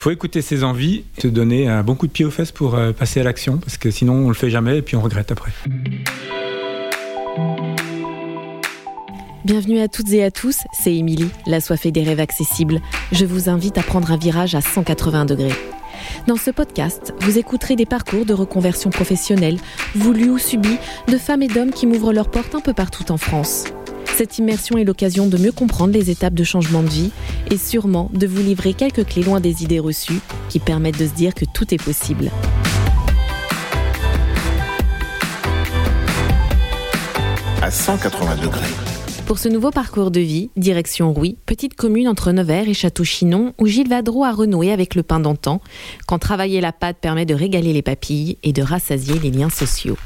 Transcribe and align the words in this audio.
faut 0.00 0.10
écouter 0.12 0.42
ses 0.42 0.62
envies, 0.62 1.02
te 1.16 1.26
donner 1.26 1.66
un 1.66 1.82
bon 1.82 1.96
coup 1.96 2.06
de 2.06 2.12
pied 2.12 2.24
aux 2.24 2.30
fesses 2.30 2.52
pour 2.52 2.76
euh, 2.76 2.92
passer 2.92 3.18
à 3.18 3.24
l'action, 3.24 3.58
parce 3.58 3.78
que 3.78 3.90
sinon 3.90 4.14
on 4.14 4.28
le 4.28 4.34
fait 4.34 4.48
jamais 4.48 4.78
et 4.78 4.82
puis 4.82 4.94
on 4.94 5.00
regrette 5.00 5.32
après. 5.32 5.50
Bienvenue 9.44 9.80
à 9.80 9.88
toutes 9.88 10.12
et 10.12 10.22
à 10.22 10.30
tous, 10.30 10.58
c'est 10.72 10.94
Émilie, 10.94 11.30
la 11.46 11.60
soifée 11.60 11.90
des 11.90 12.04
rêves 12.04 12.20
accessibles. 12.20 12.80
Je 13.10 13.24
vous 13.24 13.48
invite 13.48 13.76
à 13.76 13.82
prendre 13.82 14.12
un 14.12 14.16
virage 14.16 14.54
à 14.54 14.60
180 14.60 15.24
degrés. 15.24 15.54
Dans 16.28 16.36
ce 16.36 16.52
podcast, 16.52 17.12
vous 17.20 17.36
écouterez 17.38 17.74
des 17.74 17.86
parcours 17.86 18.24
de 18.24 18.34
reconversion 18.34 18.90
professionnelle, 18.90 19.58
voulus 19.96 20.30
ou 20.30 20.38
subis, 20.38 20.78
de 21.08 21.18
femmes 21.18 21.42
et 21.42 21.48
d'hommes 21.48 21.72
qui 21.72 21.88
m'ouvrent 21.88 22.12
leurs 22.12 22.30
portes 22.30 22.54
un 22.54 22.60
peu 22.60 22.72
partout 22.72 23.10
en 23.10 23.16
France. 23.16 23.64
Cette 24.18 24.36
immersion 24.38 24.76
est 24.76 24.82
l'occasion 24.82 25.28
de 25.28 25.38
mieux 25.38 25.52
comprendre 25.52 25.92
les 25.92 26.10
étapes 26.10 26.34
de 26.34 26.42
changement 26.42 26.82
de 26.82 26.88
vie 26.88 27.12
et 27.52 27.56
sûrement 27.56 28.10
de 28.12 28.26
vous 28.26 28.42
livrer 28.42 28.74
quelques 28.74 29.06
clés 29.06 29.22
loin 29.22 29.38
des 29.38 29.62
idées 29.62 29.78
reçues 29.78 30.18
qui 30.48 30.58
permettent 30.58 30.98
de 30.98 31.06
se 31.06 31.12
dire 31.12 31.34
que 31.34 31.44
tout 31.44 31.72
est 31.72 31.80
possible. 31.80 32.32
À 37.62 37.70
180 37.70 38.42
degrés. 38.42 38.66
Pour 39.24 39.38
ce 39.38 39.48
nouveau 39.48 39.70
parcours 39.70 40.10
de 40.10 40.18
vie, 40.18 40.50
direction 40.56 41.12
Rouy, 41.12 41.36
petite 41.46 41.74
commune 41.74 42.08
entre 42.08 42.32
Nevers 42.32 42.68
et 42.68 42.74
Château-Chinon, 42.74 43.54
où 43.60 43.68
Gilles 43.68 43.88
Vadreau 43.88 44.24
a 44.24 44.32
renoué 44.32 44.72
avec 44.72 44.96
le 44.96 45.04
pain 45.04 45.20
d'antan, 45.20 45.60
quand 46.08 46.18
travailler 46.18 46.60
la 46.60 46.72
pâte 46.72 46.96
permet 47.00 47.24
de 47.24 47.34
régaler 47.34 47.72
les 47.72 47.82
papilles 47.82 48.36
et 48.42 48.52
de 48.52 48.62
rassasier 48.62 49.20
les 49.20 49.30
liens 49.30 49.48
sociaux. 49.48 49.96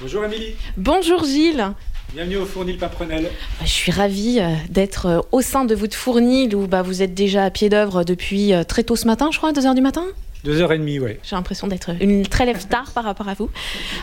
Bonjour 0.00 0.22
Amélie. 0.22 0.54
Bonjour 0.78 1.24
Gilles. 1.24 1.74
Bienvenue 2.14 2.38
au 2.38 2.46
Fournil 2.46 2.78
Paprenel. 2.78 3.24
Bah, 3.24 3.66
je 3.66 3.70
suis 3.70 3.92
ravie 3.92 4.38
euh, 4.40 4.54
d'être 4.70 5.06
euh, 5.06 5.20
au 5.30 5.42
sein 5.42 5.66
de 5.66 5.74
votre 5.74 5.94
fournil 5.94 6.56
où 6.56 6.66
bah, 6.66 6.80
vous 6.80 7.02
êtes 7.02 7.12
déjà 7.12 7.44
à 7.44 7.50
pied 7.50 7.68
d'œuvre 7.68 8.02
depuis 8.02 8.54
euh, 8.54 8.64
très 8.64 8.82
tôt 8.82 8.96
ce 8.96 9.06
matin, 9.06 9.28
je 9.30 9.36
crois, 9.36 9.52
2h 9.52 9.74
du 9.74 9.82
matin? 9.82 10.06
Deux 10.42 10.62
heures 10.62 10.72
et 10.72 10.78
demie, 10.78 10.98
ouais. 10.98 11.20
J'ai 11.22 11.36
l'impression 11.36 11.66
d'être 11.66 11.90
une 12.00 12.26
très 12.26 12.46
lève 12.46 12.66
tard 12.66 12.90
par 12.92 13.04
rapport 13.04 13.28
à 13.28 13.34
vous. 13.34 13.50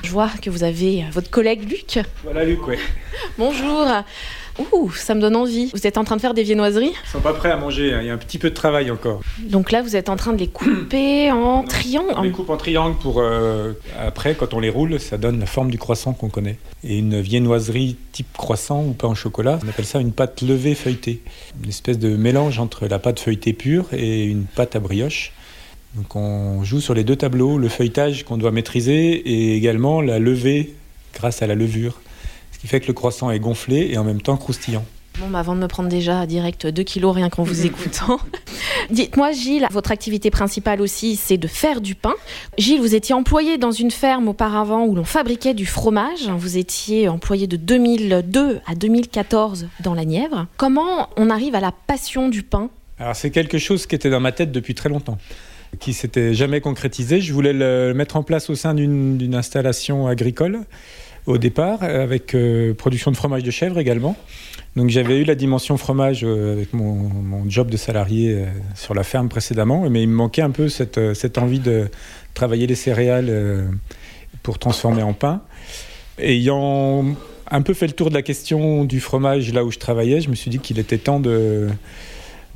Je 0.04 0.12
vois 0.12 0.30
que 0.40 0.52
vous 0.52 0.64
avez 0.64 1.04
votre 1.12 1.32
collègue 1.32 1.68
Luc. 1.68 2.00
Voilà 2.24 2.46
Luc, 2.46 2.68
ouais. 2.68 2.78
Bonjour. 3.40 3.88
Ouh, 4.60 4.92
ça 4.92 5.16
me 5.16 5.22
donne 5.22 5.36
envie. 5.36 5.70
Vous 5.74 5.86
êtes 5.86 5.98
en 5.98 6.04
train 6.04 6.16
de 6.16 6.22
faire 6.22 6.34
des 6.34 6.44
viennoiseries? 6.44 6.94
Ils 7.06 7.10
sont 7.10 7.20
pas 7.20 7.34
prêts 7.34 7.52
à 7.52 7.58
manger, 7.58 7.94
hein. 7.94 8.00
il 8.02 8.08
y 8.08 8.10
a 8.10 8.14
un 8.14 8.18
petit 8.18 8.38
peu 8.38 8.50
de 8.50 8.56
travail 8.56 8.90
encore. 8.92 9.22
Donc 9.40 9.72
là, 9.72 9.82
vous 9.82 9.96
êtes 9.96 10.10
en 10.10 10.16
train 10.16 10.34
de 10.34 10.40
les 10.40 10.48
couper 10.48 11.32
en 11.32 11.64
triangle. 11.64 12.14
On 12.16 12.24
les 12.24 12.32
coupe 12.32 12.50
en 12.50 12.58
triangle 12.58 12.98
pour 12.98 13.20
euh, 13.20 13.74
après, 14.00 14.36
quand 14.36 14.54
on 14.54 14.60
les 14.60 14.70
roule, 14.70 15.00
ça 15.00 15.18
donne 15.18 15.40
la 15.40 15.46
forme 15.46 15.70
du 15.70 15.78
croissant 15.78 16.14
qu'on 16.14 16.30
connaît. 16.30 16.58
Et 16.84 16.98
une 16.98 17.20
viennoiserie 17.22 17.98
type 18.12 18.28
croissant 18.36 18.84
ou 18.84 18.94
pain 18.94 19.10
au 19.10 19.16
chocolat, 19.16 19.60
on 19.64 19.70
appelle 19.70 19.86
ça 19.86 20.00
une 20.00 20.12
pâte 20.12 20.42
levée 20.42 20.76
feuilletée. 20.76 21.22
Une 21.64 21.70
espèce 21.70 22.00
de 22.00 22.16
mélange 22.16 22.60
entre 22.60 22.88
la 22.88 23.00
pâte 23.00 23.20
feuilletée 23.20 23.54
pure 23.54 23.86
et 23.94 24.26
une 24.26 24.46
pâte 24.46 24.76
à 24.76 24.80
brioche. 24.80 25.34
Donc 25.96 26.16
on 26.16 26.64
joue 26.64 26.82
sur 26.82 26.94
les 26.94 27.04
deux 27.04 27.16
tableaux, 27.16 27.58
le 27.58 27.70
feuilletage 27.70 28.24
qu'on 28.24 28.38
doit 28.38 28.52
maîtriser 28.52 28.94
et 28.94 29.56
également 29.56 30.02
la 30.02 30.20
levée 30.20 30.76
grâce 31.14 31.42
à 31.42 31.48
la 31.48 31.56
levure. 31.56 32.00
Ce 32.58 32.62
qui 32.62 32.68
fait 32.68 32.80
que 32.80 32.88
le 32.88 32.94
croissant 32.94 33.30
est 33.30 33.40
gonflé 33.40 33.90
et 33.92 34.00
en 34.00 34.04
même 34.04 34.20
temps 34.20 34.36
croustillant. 34.36 34.84
Bon, 35.20 35.28
bah 35.30 35.38
avant 35.38 35.54
de 35.54 35.62
me 35.62 35.68
prendre 35.68 35.90
déjà 35.90 36.26
direct 36.26 36.66
2 36.66 36.82
kilos 36.82 37.14
rien 37.14 37.30
qu'en 37.30 37.44
vous 37.44 37.66
écoutant. 37.68 38.20
Dites-moi, 38.90 39.32
Gilles, 39.32 39.68
votre 39.70 39.92
activité 39.92 40.32
principale 40.32 40.82
aussi, 40.82 41.18
c'est 41.18 41.38
de 41.38 41.46
faire 41.46 41.82
du 41.82 41.94
pain. 41.94 42.16
Gilles, 42.58 42.80
vous 42.82 42.96
étiez 42.96 43.14
employé 43.14 43.60
dans 43.60 43.70
une 43.70 43.92
ferme 43.92 44.28
auparavant 44.28 44.86
où 44.88 44.96
l'on 44.96 45.04
fabriquait 45.04 45.54
du 45.54 45.68
fromage. 45.68 46.30
Vous 46.36 46.58
étiez 46.58 47.10
employé 47.10 47.46
de 47.46 47.58
2002 47.58 48.60
à 48.66 48.74
2014 48.74 49.68
dans 49.82 49.94
la 49.94 50.06
Nièvre. 50.06 50.48
Comment 50.58 51.10
on 51.16 51.30
arrive 51.30 51.54
à 51.54 51.60
la 51.60 51.72
passion 51.72 52.28
du 52.28 52.42
pain? 52.42 52.72
Alors 52.98 53.16
c'est 53.16 53.30
quelque 53.30 53.60
chose 53.60 53.86
qui 53.86 53.94
était 53.94 54.10
dans 54.10 54.20
ma 54.20 54.32
tête 54.32 54.52
depuis 54.52 54.74
très 54.74 54.90
longtemps 54.90 55.20
qui 55.80 55.94
s'était 55.94 56.34
jamais 56.34 56.62
concrétisé. 56.62 57.22
Je 57.22 57.34
voulais 57.34 57.54
le 57.54 57.94
mettre 57.94 58.16
en 58.16 58.24
place 58.24 58.50
au 58.50 58.56
sein 58.56 58.74
d'une 58.74 59.36
installation 59.36 60.08
agricole 60.08 60.62
au 61.28 61.38
départ, 61.38 61.84
avec 61.84 62.34
euh, 62.34 62.74
production 62.74 63.12
de 63.12 63.18
fromage 63.18 63.44
de 63.44 63.52
chèvre 63.52 63.78
également. 63.78 64.16
Donc 64.76 64.90
j'avais 64.90 65.20
eu 65.20 65.24
la 65.24 65.36
dimension 65.36 65.78
fromage 65.78 66.22
euh, 66.24 66.54
avec 66.54 66.74
mon, 66.74 67.48
job 67.48 67.70
de 67.70 67.78
salarié 67.78 68.34
euh, 68.34 68.46
sur 68.76 68.94
la 68.94 69.04
ferme 69.04 69.30
précédemment, 69.30 69.90
mais 69.90 70.04
il 70.04 70.10
me 70.10 70.16
manquait 70.16 70.42
un 70.42 70.52
peu 70.52 70.70
cette, 70.70 71.38
envie 71.38 71.60
de 71.60 71.90
travailler 72.34 72.66
les 72.66 72.76
céréales 72.76 73.68
pour 74.42 74.58
transformer 74.60 75.04
en 75.04 75.14
pain. 75.14 75.42
Ayant 76.18 77.06
un 77.50 77.62
peu 77.62 77.74
fait 77.74 77.88
le 77.88 77.94
tour 77.94 78.10
de 78.10 78.16
la 78.16 78.22
question 78.22 78.86
du 78.86 79.00
fromage 79.00 79.54
là 79.54 79.64
où 79.64 79.72
je 79.72 79.80
travaillais, 79.80 80.22
je 80.22 80.30
me 80.30 80.36
suis 80.36 80.50
dit 80.50 80.60
qu'il 80.60 80.80
était 80.80 80.98
temps 80.98 81.20
de, 81.20 81.68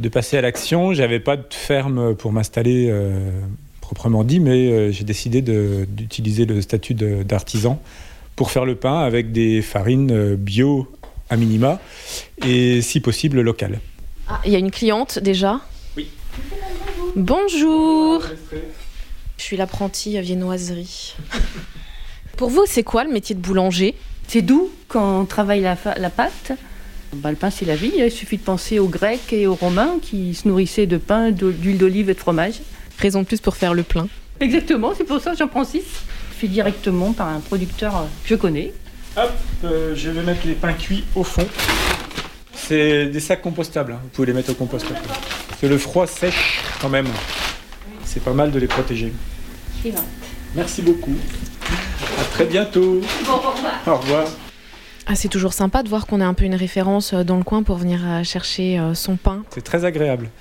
de 0.02 0.10
passer 0.10 0.38
à 0.38 0.42
l'action. 0.42 0.94
J'avais 0.94 1.20
pas 1.20 1.38
de 1.38 1.46
ferme 1.50 2.16
pour 2.16 2.32
m'installer 2.32 2.88
euh, 2.90 3.30
proprement 3.80 4.24
dit, 4.24 4.40
mais 4.40 4.72
euh, 4.72 4.92
j'ai 4.92 5.04
décidé 5.04 5.42
d'utiliser 5.42 6.46
le 6.46 6.62
statut 6.62 6.94
d'artisan 6.94 7.82
pour 8.42 8.50
faire 8.50 8.66
le 8.66 8.74
pain 8.74 9.02
avec 9.02 9.32
des 9.32 9.62
farines 9.62 10.12
euh, 10.12 10.36
bio 10.36 10.92
à 11.30 11.38
minima 11.38 11.80
et 12.44 12.82
si 12.82 13.00
possible 13.00 13.40
locales. 13.40 13.80
Ah, 14.28 14.42
il 14.46 14.52
y 14.52 14.56
a 14.56 14.58
une 14.58 14.72
cliente 14.72 15.20
déjà 15.20 15.62
Oui. 15.96 16.08
Bonjour. 17.16 18.24
Je 19.38 19.44
suis 19.44 19.58
l'apprentie 19.58 20.18
à 20.18 20.22
viennoiserie. 20.22 21.14
pour 22.36 22.50
vous, 22.50 22.64
c'est 22.66 22.82
quoi 22.82 23.04
le 23.04 23.12
métier 23.12 23.36
de 23.36 23.42
boulanger? 23.42 23.94
C'est 24.28 24.42
doux 24.42 24.72
quand 24.88 25.22
on 25.22 25.26
travaille 25.26 25.62
la, 25.62 25.78
la 25.98 26.10
pâte. 26.10 26.54
Bah, 27.14 27.30
le 27.30 27.38
pain, 27.38 27.52
c'est 27.52 27.66
la 27.66 27.76
vie. 27.76 27.94
Il 27.96 28.10
suffit 28.10 28.38
de 28.38 28.44
penser 28.44 28.80
aux 28.80 28.88
Grecs 28.88 29.32
et 29.34 29.46
aux 29.46 29.54
Romains 29.54 30.00
qui 30.02 30.34
se 30.34 30.48
nourrissaient 30.48 30.88
de 30.88 30.98
pain, 30.98 31.30
d'huile 31.30 31.78
d'olive 31.78 32.10
et 32.10 32.16
de 32.16 32.20
fromage. 32.20 32.56
Raison 32.98 33.22
de 33.22 33.28
plus 33.28 33.40
pour 33.40 33.56
faire 33.56 33.76
le 33.76 33.84
plein. 33.84 34.08
Exactement, 34.40 34.94
c'est 34.98 35.04
pour 35.04 35.22
ça 35.22 35.34
que 35.34 35.38
j'en 35.38 35.48
prends 35.48 35.64
six. 35.64 35.84
Fait 36.42 36.48
directement 36.48 37.14
par 37.14 37.28
un 37.28 37.40
producteur 37.40 38.08
que 38.24 38.30
je 38.30 38.34
connais. 38.34 38.74
Hop, 39.16 39.30
euh, 39.64 39.94
je 39.96 40.10
vais 40.10 40.24
mettre 40.24 40.48
les 40.48 40.56
pains 40.56 40.74
cuits 40.74 41.04
au 41.14 41.24
fond. 41.24 41.46
C'est 42.56 43.06
des 43.06 43.20
sacs 43.20 43.44
compostables, 43.44 43.92
hein. 43.92 44.00
vous 44.02 44.10
pouvez 44.10 44.26
les 44.26 44.34
mettre 44.34 44.50
au 44.50 44.56
compost. 44.56 44.88
Parce 44.88 45.62
que 45.62 45.68
le 45.68 45.78
froid 45.78 46.08
sèche 46.08 46.62
quand 46.82 46.90
même. 46.90 47.06
C'est 48.06 48.24
pas 48.24 48.34
mal 48.34 48.50
de 48.50 48.58
les 48.58 48.66
protéger. 48.66 49.14
Merci 50.56 50.82
beaucoup. 50.82 51.14
À 52.20 52.24
très 52.32 52.46
bientôt. 52.46 53.02
Bon, 53.24 53.34
au 53.34 53.52
revoir. 53.52 53.74
Au 53.86 53.96
revoir. 53.98 54.28
Ah, 55.06 55.14
c'est 55.14 55.30
toujours 55.30 55.54
sympa 55.54 55.84
de 55.84 55.90
voir 55.90 56.08
qu'on 56.08 56.22
est 56.22 56.24
un 56.24 56.34
peu 56.34 56.46
une 56.46 56.56
référence 56.56 57.14
euh, 57.14 57.24
dans 57.24 57.38
le 57.38 57.44
coin 57.44 57.62
pour 57.62 57.78
venir 57.78 58.00
euh, 58.04 58.24
chercher 58.24 58.82
son 58.96 59.16
pain. 59.16 59.44
C'est 59.54 59.64
très 59.64 59.86
agréable. 59.86 60.32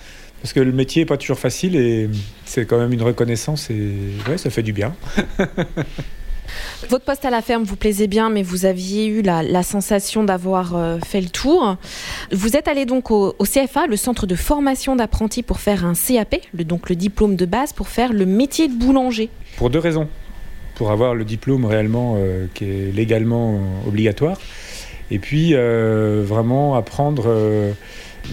Parce 0.42 0.52
que 0.52 0.60
le 0.60 0.72
métier 0.72 1.02
n'est 1.02 1.06
pas 1.06 1.16
toujours 1.16 1.38
facile 1.38 1.76
et 1.76 2.08
c'est 2.44 2.64
quand 2.64 2.78
même 2.78 2.92
une 2.92 3.02
reconnaissance 3.02 3.70
et 3.70 3.92
ouais, 4.28 4.38
ça 4.38 4.50
fait 4.50 4.62
du 4.62 4.72
bien. 4.72 4.94
Votre 6.88 7.04
poste 7.04 7.24
à 7.24 7.30
la 7.30 7.42
ferme 7.42 7.62
vous 7.64 7.76
plaisait 7.76 8.06
bien, 8.06 8.30
mais 8.30 8.42
vous 8.42 8.64
aviez 8.64 9.06
eu 9.06 9.22
la, 9.22 9.42
la 9.42 9.62
sensation 9.62 10.24
d'avoir 10.24 10.74
euh, 10.74 10.98
fait 10.98 11.20
le 11.20 11.28
tour. 11.28 11.76
Vous 12.32 12.56
êtes 12.56 12.68
allé 12.68 12.86
donc 12.86 13.10
au, 13.10 13.34
au 13.38 13.44
CFA, 13.44 13.86
le 13.86 13.96
centre 13.96 14.26
de 14.26 14.34
formation 14.34 14.96
d'apprentis, 14.96 15.42
pour 15.42 15.60
faire 15.60 15.84
un 15.84 15.92
CAP, 15.92 16.36
le, 16.54 16.64
donc 16.64 16.88
le 16.88 16.96
diplôme 16.96 17.36
de 17.36 17.46
base, 17.46 17.72
pour 17.72 17.88
faire 17.88 18.12
le 18.12 18.26
métier 18.26 18.66
de 18.66 18.74
boulanger. 18.74 19.28
Pour 19.56 19.70
deux 19.70 19.78
raisons. 19.78 20.08
Pour 20.74 20.90
avoir 20.90 21.14
le 21.14 21.24
diplôme 21.24 21.66
réellement 21.66 22.14
euh, 22.16 22.46
qui 22.54 22.64
est 22.64 22.94
légalement 22.94 23.54
euh, 23.54 23.88
obligatoire. 23.88 24.38
Et 25.10 25.18
puis 25.18 25.50
euh, 25.54 26.22
vraiment 26.24 26.76
apprendre 26.76 27.28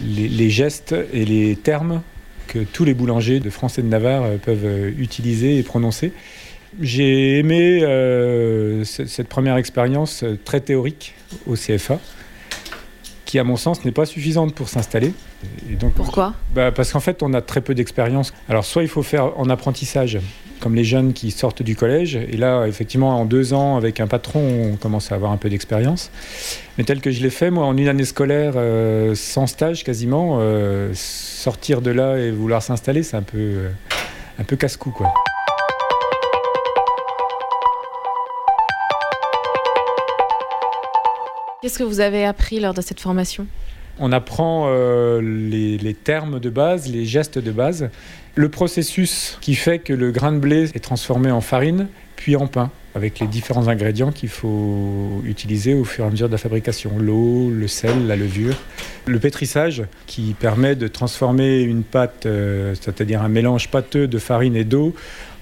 les, 0.06 0.28
les, 0.28 0.50
gestes 0.50 0.96
et 1.14 1.26
les 1.26 1.56
termes 1.56 2.02
que 2.48 2.60
tous 2.60 2.86
les 2.86 2.94
boulangers 2.94 3.40
de 3.40 3.50
France 3.50 3.78
et 3.78 3.82
de 3.82 3.88
Navarre 3.88 4.24
euh, 4.24 4.38
peuvent 4.38 4.90
utiliser 4.98 5.58
et 5.58 5.64
prononcer. 5.64 6.14
J'ai 6.82 7.40
aimé 7.40 7.80
euh, 7.82 8.84
cette 8.84 9.28
première 9.28 9.58
expérience 9.58 10.24
très 10.46 10.60
théorique 10.60 11.16
au 11.48 11.56
CFA, 11.56 12.00
qui 13.26 13.40
à 13.40 13.44
mon 13.44 13.56
sens 13.56 13.84
n'est 13.84 13.92
pas 13.92 14.06
suffisante 14.06 14.54
pour 14.54 14.70
s'installer. 14.70 15.14
Pourquoi? 15.96 16.34
Bah 16.54 16.72
Parce 16.72 16.92
qu'en 16.92 17.00
fait 17.00 17.24
on 17.24 17.34
a 17.34 17.42
très 17.42 17.62
peu 17.62 17.74
d'expérience. 17.74 18.34
Alors 18.48 18.66
soit 18.66 18.84
il 18.84 18.90
faut 18.90 19.02
faire 19.02 19.38
en 19.40 19.50
apprentissage, 19.50 20.20
comme 20.60 20.76
les 20.76 20.84
jeunes 20.84 21.14
qui 21.14 21.32
sortent 21.32 21.62
du 21.62 21.76
collège, 21.76 22.16
et 22.16 22.38
là 22.38 22.66
effectivement 22.66 23.20
en 23.20 23.26
deux 23.26 23.54
ans 23.54 23.78
avec 23.78 24.00
un 24.00 24.08
patron 24.08 24.72
on 24.74 24.76
commence 24.76 25.12
à 25.12 25.16
avoir 25.16 25.32
un 25.32 25.38
peu 25.38 25.50
d'expérience. 25.50 26.12
Mais 26.78 26.84
tel 26.84 27.02
que 27.02 27.12
je 27.12 27.22
l'ai 27.22 27.30
fait 27.30 27.52
moi 27.52 27.66
en 27.66 27.78
une 27.78 27.88
année 27.88 28.06
scolaire 28.06 28.54
euh, 28.56 29.16
sans 29.16 29.48
stage 29.48 29.84
quasiment, 29.84 30.38
euh, 30.40 30.92
sortir 30.94 31.82
de 31.82 31.92
là 31.92 32.18
et 32.18 32.32
vouloir 32.32 32.62
s'installer 32.62 33.04
c'est 33.04 33.18
un 33.18 33.24
peu, 33.24 33.38
euh, 33.38 33.70
peu 34.46 34.56
casse-cou 34.56 34.92
quoi. 34.92 35.14
Qu'est-ce 41.62 41.80
que 41.80 41.84
vous 41.84 42.00
avez 42.00 42.24
appris 42.24 42.60
lors 42.60 42.74
de 42.74 42.82
cette 42.82 43.00
formation? 43.00 43.48
On 44.00 44.12
apprend 44.12 44.66
euh, 44.68 45.22
les, 45.22 45.94
termes 45.94 46.40
de 46.40 46.50
base, 46.50 46.92
les 46.92 47.06
gestes 47.06 47.40
de 47.40 47.52
base, 47.52 47.90
le 48.36 48.50
processus 48.50 49.38
qui 49.42 49.56
fait 49.56 49.80
que 49.80 49.94
le 49.94 50.12
grain 50.12 50.32
de 50.32 50.38
blé 50.38 50.70
est 50.76 50.84
transformé 50.84 51.32
en 51.32 51.42
farine, 51.42 51.88
puis 52.16 52.36
en 52.36 52.48
pain, 52.48 52.70
avec 52.94 53.20
les 53.20 53.28
différents 53.28 53.68
ingrédients 53.68 54.12
qu'il 54.12 54.30
faut 54.30 55.22
utiliser 55.26 55.74
au 55.74 55.84
fur 55.84 56.04
et 56.06 56.08
à 56.08 56.12
mesure 56.12 56.28
de 56.28 56.34
la 56.34 56.38
fabrication. 56.38 56.92
L'eau, 57.00 57.50
le 57.50 57.68
sel, 57.68 58.06
la 58.06 58.16
levure. 58.16 58.56
Le 59.06 59.20
pétrissage, 59.20 59.84
qui 60.06 60.36
permet 60.40 60.76
de 60.76 60.88
transformer 60.88 61.62
une 61.62 61.84
pâte, 61.84 62.26
euh, 62.26 62.76
c'est-à-dire 62.80 63.24
un 63.24 63.30
mélange 63.30 63.70
pâteux 63.70 64.08
de 64.08 64.20
farine 64.20 64.56
et 64.56 64.64
d'eau, 64.64 64.94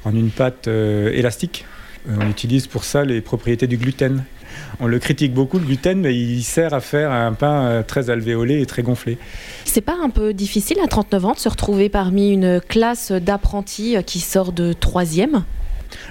en 0.06 0.16
une 0.16 0.30
pâte 0.30 0.68
euh, 0.68 1.12
élastique. 1.14 1.66
On 2.08 2.30
utilise 2.30 2.68
pour 2.68 2.84
ça 2.84 3.04
les 3.04 3.20
propriétés 3.20 3.68
du 3.68 3.78
gluten. 3.78 4.24
On 4.80 4.88
le 4.88 5.00
critique 5.00 5.34
beaucoup, 5.34 5.60
le 5.60 5.66
gluten, 5.66 6.02
mais 6.02 6.16
il 6.16 6.44
sert 6.44 6.74
à 6.74 6.80
faire 6.80 7.12
un 7.12 7.34
pain 7.34 7.66
euh, 7.66 7.84
très 7.84 8.10
alvéolé 8.10 8.62
et 8.62 8.66
très 8.66 8.84
gonflé. 8.84 9.18
C'est 9.64 9.82
pas 9.82 9.98
un 10.02 10.10
peu 10.10 10.34
difficile 10.34 10.78
à 10.84 10.88
39 10.88 11.26
ans 11.26 11.34
de 11.34 11.40
se 11.40 11.50
retrouver 11.50 11.90
parmi 11.90 12.32
une 12.32 12.62
classe 12.62 13.12
d'apprentis 13.12 13.96
qui 14.06 14.20
sort 14.20 14.52
de 14.52 14.74
troisième? 14.74 15.44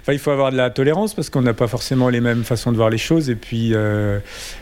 Enfin, 0.00 0.12
il 0.12 0.19
faut 0.19 0.31
avoir 0.31 0.52
de 0.52 0.56
la 0.56 0.70
tolérance 0.70 1.14
parce 1.14 1.31
qu'on 1.31 1.43
n'a 1.43 1.55
pas 1.55 1.67
forcément 1.67 2.08
les 2.08 2.20
mêmes 2.20 2.44
façons 2.44 2.73
de 2.73 2.76
voir 2.76 2.91
les 2.91 2.99
choses 2.99 3.31
et 3.31 3.35
puis 3.35 3.73
euh, 3.75 4.19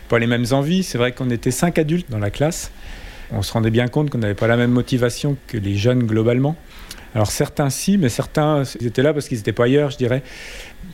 pas 0.08 0.18
les 0.18 0.26
mêmes 0.26 0.46
envies. 0.52 0.82
C'est 0.82 0.98
vrai 0.98 1.12
qu'on 1.12 1.30
était 1.30 1.50
cinq 1.50 1.78
adultes 1.78 2.10
dans 2.10 2.18
la 2.18 2.30
classe. 2.30 2.70
On 3.32 3.42
se 3.42 3.52
rendait 3.52 3.70
bien 3.70 3.88
compte 3.88 4.10
qu'on 4.10 4.18
n'avait 4.18 4.34
pas 4.34 4.46
la 4.46 4.56
même 4.56 4.70
motivation 4.70 5.36
que 5.46 5.56
les 5.56 5.76
jeunes 5.76 6.04
globalement. 6.04 6.56
Alors 7.14 7.30
certains 7.30 7.70
si, 7.70 7.98
mais 7.98 8.08
certains 8.08 8.62
ils 8.80 8.86
étaient 8.86 9.02
là 9.02 9.12
parce 9.12 9.28
qu'ils 9.28 9.38
n'étaient 9.38 9.52
pas 9.52 9.64
ailleurs, 9.64 9.90
je 9.90 9.98
dirais. 9.98 10.22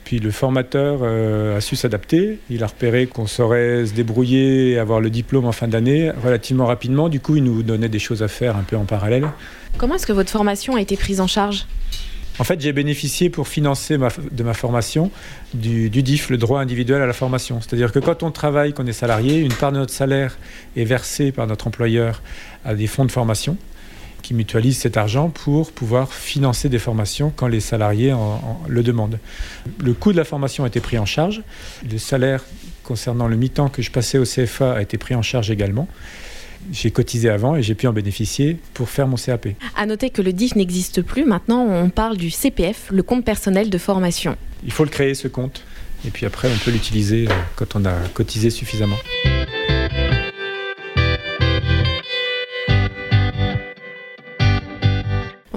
Puis 0.05 0.19
le 0.19 0.31
formateur 0.31 1.01
euh, 1.03 1.59
a 1.59 1.61
su 1.61 1.77
s'adapter. 1.77 2.41
Il 2.51 2.65
a 2.65 2.67
repéré 2.67 3.07
qu'on 3.07 3.27
saurait 3.27 3.87
se 3.87 3.93
débrouiller 3.93 4.73
et 4.73 4.79
avoir 4.79 5.01
le 5.01 5.11
diplôme 5.11 5.45
en 5.45 5.53
fin 5.53 5.69
d'année 5.69 6.11
relativement 6.11 6.67
rapidement. 6.67 7.09
Du 7.09 7.21
coup, 7.21 7.37
il 7.37 7.45
nous 7.45 7.63
donnait 7.63 7.89
des 7.89 7.99
choses 7.99 8.23
à 8.23 8.29
faire 8.29 8.57
un 8.57 8.63
peu 8.63 8.77
en 8.77 8.85
parallèle. 8.85 9.29
Comment 9.77 9.95
est-ce 9.95 10.07
que 10.07 10.13
votre 10.13 10.31
formation 10.31 10.77
a 10.77 10.81
été 10.81 10.97
prise 10.97 11.21
en 11.21 11.27
charge? 11.27 11.67
En 12.41 12.45
fait, 12.45 12.61
j'ai 12.61 12.73
bénéficié 12.73 13.31
pour 13.31 13.49
financer 13.49 13.99
ma, 13.99 14.09
de 14.31 14.43
ma 14.45 14.55
formation 14.55 15.11
du, 15.55 15.91
du 15.91 16.05
DIF, 16.05 16.31
le 16.31 16.37
droit 16.37 16.61
individuel 16.61 17.03
à 17.03 17.07
la 17.07 17.13
formation. 17.13 17.61
C'est-à-dire 17.61 17.91
que 17.91 17.99
quand 17.99 18.23
on 18.23 18.31
travaille, 18.31 18.73
qu'on 18.73 18.87
est 18.87 18.93
salarié, 18.93 19.41
une 19.41 19.53
part 19.53 19.73
de 19.73 19.79
notre 19.79 19.93
salaire 19.93 20.39
est 20.77 20.85
versée 20.85 21.33
par 21.33 21.49
notre 21.49 21.67
employeur 21.67 22.23
à 22.65 22.75
des 22.75 22.87
fonds 22.87 23.05
de 23.05 23.11
formation 23.11 23.57
qui 24.23 24.35
mutualisent 24.35 24.79
cet 24.79 24.97
argent 24.97 25.31
pour 25.31 25.73
pouvoir 25.73 26.13
financer 26.13 26.69
des 26.69 26.79
formations 26.79 27.33
quand 27.35 27.47
les 27.47 27.61
salariés 27.61 28.13
en, 28.13 28.19
en, 28.19 28.61
le 28.69 28.83
demandent. 28.83 29.19
Le 29.83 29.95
coût 29.95 30.13
de 30.13 30.17
la 30.17 30.25
formation 30.25 30.65
a 30.65 30.67
été 30.67 30.81
pris 30.81 30.99
en 30.99 31.07
charge. 31.07 31.43
Le 31.91 31.99
salaire 31.99 32.45
concernant 32.83 33.29
le 33.29 33.37
mi-temps 33.37 33.69
que 33.69 33.83
je 33.83 33.91
passais 33.91 34.19
au 34.19 34.25
CFA 34.25 34.73
a 34.73 34.83
été 34.83 34.97
pris 34.99 35.15
en 35.15 35.23
charge 35.23 35.51
également. 35.51 35.89
J'ai 36.73 36.91
cotisé 36.91 37.29
avant 37.31 37.57
et 37.57 37.63
j'ai 37.63 37.75
pu 37.75 37.87
en 37.87 37.93
bénéficier 37.93 38.57
pour 38.75 38.89
faire 38.89 39.07
mon 39.07 39.17
CAP. 39.17 39.49
À 39.77 39.87
noter 39.87 40.11
que 40.11 40.23
le 40.23 40.33
DIF 40.33 40.57
n'existe 40.57 41.03
plus. 41.03 41.25
Maintenant, 41.25 41.65
on 41.67 41.89
parle 41.91 42.17
du 42.17 42.31
CPF, 42.31 42.89
le 42.91 43.03
compte 43.03 43.25
personnel 43.25 43.71
de 43.71 43.79
formation. 43.79 44.37
Il 44.65 44.73
faut 44.73 44.85
le 44.85 44.91
créer, 44.91 45.15
ce 45.15 45.29
compte. 45.29 45.63
Et 46.07 46.11
puis 46.11 46.27
après, 46.27 46.49
on 46.53 46.59
peut 46.59 46.71
l'utiliser 46.71 47.29
quand 47.57 47.77
on 47.77 47.85
a 47.85 47.95
cotisé 48.15 48.51
suffisamment. 48.51 48.97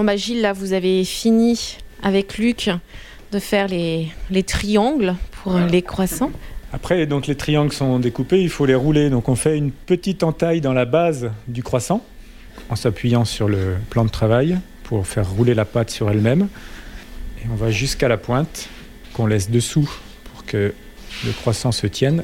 Bon 0.02 0.06
bah 0.06 0.18
Gilles, 0.18 0.42
là, 0.42 0.52
vous 0.52 0.74
avez 0.74 1.06
fini 1.06 1.78
avec 2.02 2.40
Luc 2.40 2.72
de 3.32 3.38
faire 3.38 3.68
les, 3.68 4.08
les 4.32 4.42
triangles 4.42 5.14
pour 5.44 5.60
les 5.60 5.84
croissants. 5.84 6.32
Après, 6.74 7.06
donc 7.06 7.28
les 7.28 7.36
triangles 7.36 7.72
sont 7.72 8.00
découpés, 8.00 8.42
il 8.42 8.50
faut 8.50 8.66
les 8.66 8.74
rouler. 8.74 9.12
Donc 9.12 9.30
on 9.30 9.36
fait 9.36 9.56
une 9.56 9.70
petite 9.70 10.24
entaille 10.24 10.60
dans 10.60 10.74
la 10.74 10.86
base 10.86 11.30
du 11.48 11.62
croissant 11.62 12.04
en 12.72 12.76
s'appuyant 12.76 13.26
sur 13.26 13.48
le 13.48 13.76
plan 13.92 14.04
de 14.04 14.10
travail 14.10 14.58
pour 14.86 15.06
faire 15.06 15.30
rouler 15.30 15.54
la 15.54 15.66
pâte 15.66 15.92
sur 15.92 16.10
elle-même. 16.10 16.48
Et 17.44 17.48
on 17.52 17.56
va 17.56 17.70
jusqu'à 17.70 18.08
la 18.08 18.18
pointe 18.18 18.70
qu'on 19.14 19.28
laisse 19.28 19.52
dessous 19.52 19.88
pour 20.34 20.46
que 20.46 20.74
le 21.24 21.32
croissant 21.32 21.72
se 21.72 21.86
tienne. 21.86 22.24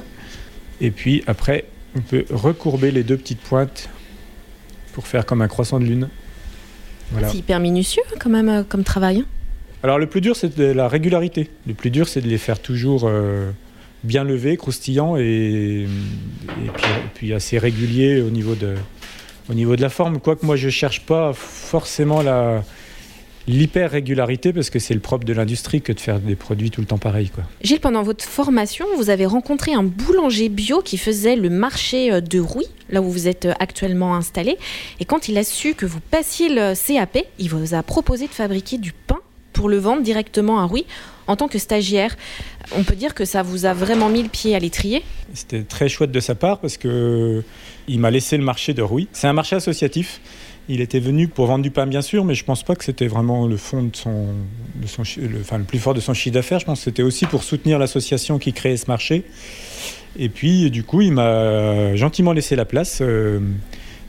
Et 0.81 0.89
puis 0.89 1.23
après, 1.27 1.65
on 1.95 2.01
peut 2.01 2.25
recourber 2.31 2.89
les 2.89 3.03
deux 3.03 3.17
petites 3.17 3.41
pointes 3.41 3.87
pour 4.93 5.05
faire 5.05 5.27
comme 5.27 5.43
un 5.43 5.47
croissant 5.47 5.79
de 5.79 5.85
lune. 5.85 6.09
Voilà. 7.11 7.29
C'est 7.29 7.37
hyper 7.37 7.59
minutieux 7.59 8.03
quand 8.19 8.29
même 8.29 8.49
euh, 8.49 8.63
comme 8.67 8.83
travail. 8.83 9.23
Alors 9.83 9.99
le 9.99 10.07
plus 10.07 10.21
dur, 10.21 10.35
c'est 10.35 10.57
de 10.57 10.65
la 10.65 10.87
régularité. 10.87 11.49
Le 11.67 11.73
plus 11.73 11.89
dur, 11.89 12.07
c'est 12.07 12.21
de 12.21 12.27
les 12.27 12.37
faire 12.37 12.59
toujours 12.59 13.03
euh, 13.05 13.51
bien 14.03 14.23
levés, 14.23 14.57
croustillants 14.57 15.17
et, 15.17 15.21
et, 15.23 16.69
puis, 16.73 16.85
et, 16.85 17.09
puis, 17.13 17.33
assez 17.33 17.57
réguliers 17.57 18.21
au 18.21 18.29
niveau, 18.29 18.55
de, 18.55 18.75
au 19.49 19.53
niveau 19.53 19.75
de 19.75 19.81
la 19.81 19.89
forme. 19.89 20.19
Quoique 20.19 20.45
moi, 20.45 20.55
je 20.55 20.65
ne 20.65 20.71
cherche 20.71 21.01
pas 21.01 21.31
forcément 21.33 22.21
la, 22.21 22.63
l'hyper-régularité 23.47 24.53
parce 24.53 24.69
que 24.69 24.79
c'est 24.79 24.93
le 24.93 24.99
propre 24.99 25.25
de 25.25 25.33
l'industrie 25.33 25.81
que 25.81 25.93
de 25.93 25.99
faire 25.99 26.19
des 26.19 26.35
produits 26.35 26.69
tout 26.69 26.81
le 26.81 26.87
temps 26.87 26.97
pareils. 26.97 27.29
Quoi. 27.29 27.43
Gilles, 27.61 27.79
pendant 27.79 28.03
votre 28.03 28.25
formation, 28.25 28.85
vous 28.97 29.09
avez 29.09 29.25
rencontré 29.25 29.73
un 29.73 29.83
boulanger 29.83 30.49
bio 30.49 30.81
qui 30.81 30.97
faisait 30.97 31.35
le 31.35 31.49
marché 31.49 32.21
de 32.21 32.39
Rouy, 32.39 32.65
là 32.89 33.01
où 33.01 33.09
vous 33.09 33.27
êtes 33.27 33.47
actuellement 33.59 34.15
installé. 34.15 34.57
Et 34.99 35.05
quand 35.05 35.29
il 35.29 35.37
a 35.37 35.43
su 35.43 35.73
que 35.75 35.85
vous 35.85 35.99
passiez 35.99 36.49
le 36.49 36.73
CAP, 36.75 37.19
il 37.39 37.49
vous 37.49 37.73
a 37.73 37.83
proposé 37.83 38.27
de 38.27 38.33
fabriquer 38.33 38.77
du 38.77 38.91
pain 38.91 39.19
pour 39.53 39.69
le 39.69 39.77
vendre 39.77 40.03
directement 40.03 40.59
à 40.59 40.65
Rouy 40.65 40.85
en 41.25 41.35
tant 41.35 41.47
que 41.47 41.59
stagiaire. 41.59 42.15
On 42.77 42.83
peut 42.83 42.95
dire 42.95 43.13
que 43.13 43.25
ça 43.25 43.43
vous 43.43 43.65
a 43.65 43.73
vraiment 43.73 44.09
mis 44.09 44.23
le 44.23 44.29
pied 44.29 44.55
à 44.55 44.59
l'étrier? 44.59 45.03
C'était 45.33 45.63
très 45.63 45.89
chouette 45.89 46.11
de 46.11 46.19
sa 46.19 46.35
part 46.35 46.59
parce 46.59 46.77
que 46.77 47.43
il 47.87 47.99
m'a 47.99 48.11
laissé 48.11 48.37
le 48.37 48.43
marché 48.43 48.73
de 48.73 48.81
Rouy. 48.81 49.07
C'est 49.13 49.27
un 49.27 49.33
marché 49.33 49.55
associatif. 49.55 50.21
Il 50.69 50.81
était 50.81 50.99
venu 50.99 51.27
pour 51.27 51.45
vendre 51.45 51.63
du 51.63 51.71
pain, 51.71 51.87
bien 51.87 52.01
sûr, 52.01 52.25
mais 52.25 52.35
je 52.35 52.43
ne 52.43 52.45
pense 52.45 52.63
pas 52.63 52.75
que 52.75 52.83
c'était 52.83 53.07
vraiment 53.07 53.47
le 53.47 53.55
fond 53.55 53.83
de 53.83 53.95
son, 53.95 54.27
le, 55.17 55.39
enfin, 55.39 55.59
le 55.59 55.63
plus 55.63 55.79
fort 55.79 55.93
de 55.93 56.01
son 56.01 56.13
chiffre 56.13 56.33
d'affaires. 56.33 56.59
Je 56.59 56.65
pense 56.65 56.79
que 56.79 56.83
c'était 56.85 57.03
aussi 57.03 57.25
pour 57.25 57.43
soutenir 57.43 57.79
l'association 57.79 58.37
qui 58.37 58.51
créait 58.51 58.75
ce 58.75 58.87
marché. 58.87 59.23
Et 60.19 60.29
puis, 60.29 60.69
du 60.69 60.83
coup, 60.83 61.01
il 61.01 61.13
m'a 61.13 61.95
gentiment 61.95 62.33
laissé 62.33 62.55
la 62.55 62.65
place. 62.65 62.99
Euh, 63.01 63.39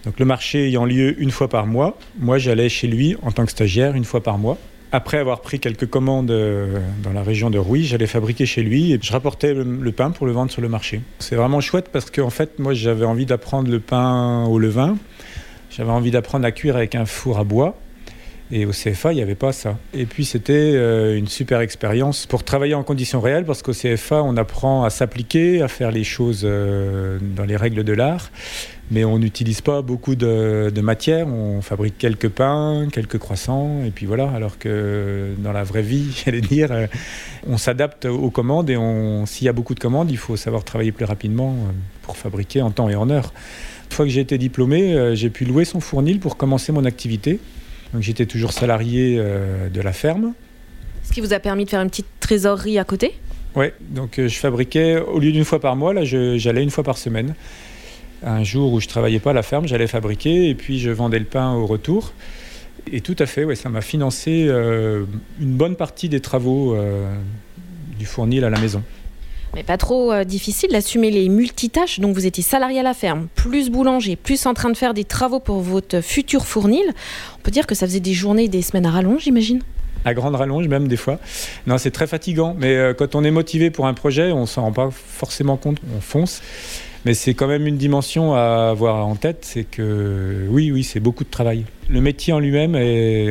donc, 0.05 0.19
le 0.19 0.25
marché 0.25 0.67
ayant 0.67 0.85
lieu 0.85 1.21
une 1.21 1.31
fois 1.31 1.49
par 1.49 1.67
mois, 1.67 1.97
moi, 2.19 2.39
j'allais 2.39 2.69
chez 2.69 2.89
lui 2.89 3.17
en 3.23 3.31
tant 3.31 3.45
que 3.45 3.51
stagiaire 3.53 3.95
une 3.95 4.05
fois 4.05 4.23
par 4.23 4.39
mois. 4.39 4.59
Après 4.91 5.19
avoir 5.19 5.43
pris 5.43 5.61
quelques 5.61 5.87
commandes 5.87 6.31
euh, 6.31 6.79
dans 7.03 7.13
la 7.13 7.23
région 7.23 7.51
de 7.51 7.59
Rouy, 7.59 7.85
j'allais 7.85 8.07
fabriquer 8.07 8.47
chez 8.47 8.63
lui 8.63 8.93
et 8.95 8.99
je 9.01 9.13
rapportais 9.13 9.53
le, 9.53 9.93
pain 9.93 10.11
pour 10.11 10.27
le 10.27 10.33
vendre 10.33 10.51
sur 10.51 10.63
le 10.63 10.69
marché. 10.69 11.03
C'est 11.19 11.37
vraiment 11.37 11.61
chouette 11.61 11.91
parce 11.93 12.11
qu'en 12.11 12.31
fait, 12.31 12.59
moi, 12.59 12.73
j'avais 12.73 13.05
envie 13.05 13.27
d'apprendre 13.27 13.71
le 13.71 13.81
pain 13.81 14.47
au 14.47 14.59
levain. 14.59 14.97
J'avais 15.79 15.93
envie 15.93 16.11
d'apprendre 16.11 16.45
à 16.45 16.51
cuire 16.51 16.77
avec 16.77 16.97
un 16.97 17.07
four 17.07 17.39
à 17.39 17.45
bois. 17.45 17.77
Et 18.51 18.67
au 18.67 18.71
CFA, 18.71 19.13
il 19.13 19.17
n'y 19.17 19.23
avait 19.23 19.37
pas 19.37 19.53
ça. 19.53 19.79
Et 19.95 20.07
puis, 20.07 20.25
c'était 20.25 20.53
euh, 20.53 21.17
une 21.17 21.29
super 21.29 21.61
expérience 21.61 22.27
pour 22.27 22.43
travailler 22.43 22.75
en 22.75 22.83
conditions 22.83 23.21
réelles, 23.21 23.45
parce 23.45 23.63
qu'au 23.63 23.73
CFA, 23.73 24.23
on 24.23 24.37
apprend 24.39 24.85
à 24.85 24.91
s'appliquer, 24.91 25.63
à 25.63 25.69
faire 25.69 25.93
les 25.93 26.03
choses 26.03 26.43
euh, 26.45 27.19
dans 27.21 27.45
les 27.45 27.57
règles 27.57 27.85
de 27.85 27.93
l'art. 27.93 28.31
Mais 28.91 29.05
on 29.05 29.19
n'utilise 29.19 29.61
pas 29.61 29.83
beaucoup 29.83 30.17
de, 30.17 30.73
matière. 30.81 31.29
On 31.29 31.61
fabrique 31.61 31.97
quelques 31.99 32.31
pains, 32.31 32.89
quelques 32.91 33.19
croissants, 33.19 33.85
et 33.85 33.91
puis 33.91 34.07
voilà. 34.07 34.31
Alors 34.31 34.59
que 34.59 35.35
dans 35.39 35.53
la 35.53 35.63
vraie 35.63 35.83
vie, 35.83 36.07
j'allais 36.25 36.41
dire, 36.41 36.73
euh, 36.73 36.87
on 37.47 37.59
s'adapte 37.59 38.07
aux 38.07 38.31
commandes, 38.31 38.71
et 38.71 38.79
s'il 39.27 39.45
y 39.45 39.49
a 39.49 39.53
beaucoup 39.53 39.75
de 39.75 39.81
commandes, 39.81 40.11
il 40.11 40.19
faut 40.19 40.37
savoir 40.37 40.65
travailler 40.65 40.91
plus 40.91 41.05
rapidement 41.05 41.55
pour 42.03 42.17
fabriquer 42.17 42.63
en 42.63 42.73
temps 42.73 42.89
et 42.89 42.97
en 42.97 43.11
heure. 43.11 43.33
Une 43.91 43.95
fois 43.95 44.05
que 44.05 44.11
j'ai 44.11 44.21
été 44.21 44.39
diplômé, 44.39 44.95
euh, 44.95 45.15
j'ai 45.15 45.31
pu 45.31 45.45
louer 45.45 45.65
son 45.65 45.81
fournil 45.81 46.21
pour 46.21 46.37
commencer 46.37 46.73
mon 46.73 46.85
activité. 46.85 47.41
Donc 47.93 48.03
j'étais 48.03 48.27
toujours 48.27 48.53
salarié 48.53 49.17
euh, 49.19 49.69
de 49.69 49.81
la 49.81 49.93
ferme. 49.93 50.35
Ce 51.03 51.13
qui 51.13 51.21
vous 51.21 51.33
a 51.33 51.41
permis 51.41 51.65
de 51.65 51.71
faire 51.71 51.81
une 51.81 51.89
petite 51.89 52.07
trésorerie 52.21 52.79
à 52.79 52.85
côté? 52.85 53.15
Oui, 53.57 53.67
donc 53.81 54.19
euh, 54.19 54.29
je 54.29 54.39
fabriquais, 54.39 54.99
au 54.99 55.19
lieu 55.19 55.33
d'une 55.33 55.45
fois 55.45 55.59
par 55.59 55.75
mois, 55.75 55.95
là 55.95 56.05
j'allais 56.05 56.63
une 56.63 56.71
fois 56.71 56.85
par 56.85 56.99
semaine. 56.99 57.35
Un 58.23 58.45
jour 58.45 58.73
où 58.73 58.81
je 58.81 58.89
travaillais 58.89 59.21
pas 59.21 59.31
à 59.31 59.33
la 59.33 59.43
ferme, 59.43 59.67
j'allais 59.67 59.87
fabriquer 59.87 60.49
et 60.51 60.55
puis 60.55 60.79
je 60.79 60.91
vendais 60.91 61.19
le 61.19 61.25
pain 61.25 61.53
au 61.55 61.67
retour. 61.67 62.13
Et 62.93 63.01
tout 63.01 63.17
à 63.19 63.27
fait, 63.27 63.45
ouais, 63.45 63.57
ça 63.57 63.69
m'a 63.69 63.81
financé 63.81 64.47
euh, 64.49 65.05
une 65.41 65.53
bonne 65.53 65.77
partie 65.77 66.09
des 66.09 66.21
travaux 66.21 66.75
euh, 66.75 67.13
du 67.99 68.07
fournil 68.07 68.45
à 68.45 68.51
la 68.51 68.61
maison. 68.61 68.83
Mais 69.55 69.63
pas 69.63 69.77
trop 69.77 70.13
euh, 70.13 70.25
difficile 70.25 70.71
d'assumer 70.71 71.11
les 71.11 71.29
multitâches. 71.29 72.01
Donc 72.01 72.15
vous 72.15 72.27
étiez 72.27 72.43
salarié 72.43 72.81
à 72.81 72.83
la 72.83 72.95
ferme, 72.95 73.29
plus 73.35 73.71
boulanger, 73.71 74.17
plus 74.17 74.47
en 74.47 74.55
train 74.55 74.71
de 74.71 74.77
faire 74.77 74.95
des 74.95 75.05
travaux 75.05 75.41
pour 75.41 75.61
votre 75.61 76.01
futur 76.01 76.47
fournil. 76.47 76.85
On 77.39 77.43
peut 77.43 77.51
dire 77.51 77.67
que 77.67 77.75
ça 77.75 77.87
faisait 77.87 78.01
des 78.01 78.13
journées 78.13 78.49
des 78.49 78.63
semaines 78.63 78.87
à 78.87 78.91
rallonge, 78.91 79.23
j'imagine 79.23 79.61
à 80.05 80.15
grande 80.15 80.37
rallonge 80.37 80.69
même 80.69 80.87
des 80.87 80.97
fois. 80.97 81.19
Non, 81.67 81.77
c'est 81.77 81.91
très 81.91 82.07
fatigant, 82.07 82.55
mais 82.59 82.77
euh, 82.77 82.95
quand 82.95 83.17
on 83.17 83.25
est 83.25 83.33
motivé 83.33 83.71
pour 83.71 83.87
un 83.87 83.95
projet, 83.95 84.31
on 84.31 84.47
s'en 84.47 84.63
rend 84.63 84.73
pas 84.73 84.91
forcément 84.91 85.57
compte, 85.57 85.79
on 85.97 86.01
fonce. 86.01 86.41
Mais 87.05 87.15
c'est 87.15 87.35
quand 87.35 87.47
même 87.47 87.67
une 87.67 87.77
dimension 87.77 88.35
à 88.35 88.71
avoir 88.71 89.07
en 89.07 89.17
tête, 89.17 89.39
c'est 89.43 89.65
que 89.65 90.47
oui, 90.49 90.71
oui, 90.73 90.83
c'est 90.83 91.01
beaucoup 91.01 91.25
de 91.25 91.31
travail. 91.31 91.65
Le 91.89 92.01
métier 92.01 92.33
en 92.33 92.39
lui-même 92.39 92.75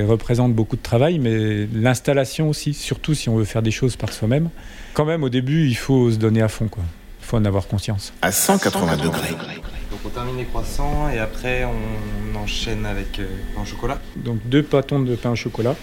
représente 0.08 0.54
beaucoup 0.54 0.78
de 0.78 0.82
travail, 0.82 1.20
mais 1.20 1.68
l'installation 1.74 2.50
aussi, 2.50 2.74
surtout 2.74 3.14
si 3.14 3.30
on 3.30 3.36
veut 3.36 3.46
faire 3.46 3.62
des 3.62 3.72
choses 3.72 3.96
par 3.96 4.14
soi-même. 4.14 4.50
Quand 4.98 5.06
même, 5.06 5.24
au 5.24 5.30
début, 5.30 5.68
il 5.68 5.76
faut 5.78 6.10
se 6.10 6.16
donner 6.18 6.42
à 6.42 6.48
fond, 6.48 6.68
quoi. 6.68 6.82
Il 7.22 7.26
faut 7.28 7.38
en 7.38 7.46
avoir 7.46 7.68
conscience. 7.68 8.14
À 8.24 8.32
180 8.32 8.98
degrés. 8.98 9.30
Donc 9.92 10.00
on 10.04 10.10
termine 10.10 10.38
les 10.38 10.46
croissants 10.46 11.08
et 11.14 11.20
après 11.20 11.66
on 11.66 12.36
enchaîne 12.36 12.84
avec 12.84 13.20
euh, 13.20 13.28
pain 13.54 13.62
au 13.62 13.66
chocolat. 13.66 14.00
Donc 14.16 14.40
deux 14.46 14.64
pâtons 14.64 15.00
de 15.00 15.16
pain 15.16 15.30
au 15.30 15.36
chocolat. 15.36 15.76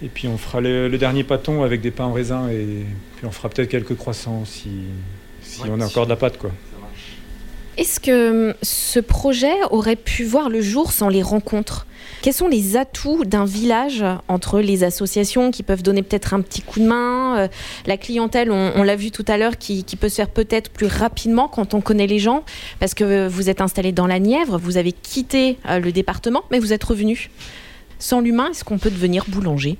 Et 0.00 0.06
puis 0.06 0.28
on 0.28 0.38
fera 0.38 0.60
le, 0.60 0.86
le 0.88 0.96
dernier 0.96 1.24
pâton 1.24 1.64
avec 1.64 1.80
des 1.80 1.90
pains 1.90 2.04
en 2.04 2.12
raisin 2.12 2.48
et 2.50 2.86
puis 3.16 3.26
on 3.26 3.32
fera 3.32 3.48
peut-être 3.48 3.68
quelques 3.68 3.96
croissants 3.96 4.44
si, 4.44 4.70
si 5.42 5.62
Ouais, 5.62 5.68
on 5.72 5.80
a 5.80 5.86
si- 5.86 5.90
encore 5.90 6.04
de 6.04 6.10
la 6.10 6.16
pâte 6.16 6.38
quoi. 6.38 6.52
Est-ce 7.80 7.98
que 7.98 8.50
hum, 8.50 8.54
ce 8.60 9.00
projet 9.00 9.54
aurait 9.70 9.96
pu 9.96 10.22
voir 10.24 10.50
le 10.50 10.60
jour 10.60 10.92
sans 10.92 11.08
les 11.08 11.22
rencontres? 11.22 11.86
Quels 12.20 12.34
sont 12.34 12.46
les 12.46 12.76
atouts 12.76 13.24
d'un 13.24 13.46
village 13.46 14.04
entre 14.28 14.60
les 14.60 14.84
associations 14.84 15.50
qui 15.50 15.62
peuvent 15.62 15.82
donner 15.82 16.02
peut-être 16.02 16.34
un 16.34 16.42
petit 16.42 16.60
coup 16.60 16.80
de 16.80 16.84
main, 16.84 17.38
euh, 17.38 17.48
la 17.86 17.96
clientèle, 17.96 18.50
on, 18.50 18.82
l'a 18.82 18.96
vu 18.96 19.10
tout 19.10 19.24
à 19.28 19.38
l'heure, 19.38 19.56
qui, 19.56 19.84
qui 19.84 19.96
peut 19.96 20.10
se 20.10 20.16
faire 20.16 20.28
peut-être 20.28 20.70
plus 20.70 20.88
rapidement 20.88 21.48
quand 21.48 21.72
on 21.72 21.80
connaît 21.80 22.06
les 22.06 22.18
gens, 22.18 22.44
parce 22.80 22.92
que 22.92 23.26
vous 23.28 23.48
êtes 23.48 23.62
installé 23.62 23.92
dans 23.92 24.06
la 24.06 24.18
Nièvre, 24.18 24.58
vous 24.58 24.76
avez 24.76 24.92
quitté 24.92 25.56
euh, 25.66 25.78
le 25.78 25.90
département, 25.90 26.42
mais 26.50 26.58
vous 26.58 26.74
êtes 26.74 26.84
revenu. 26.84 27.30
Sans 27.98 28.20
l'humain, 28.20 28.50
est-ce 28.50 28.62
qu'on 28.62 28.76
peut 28.76 28.90
devenir 28.90 29.24
boulanger? 29.26 29.78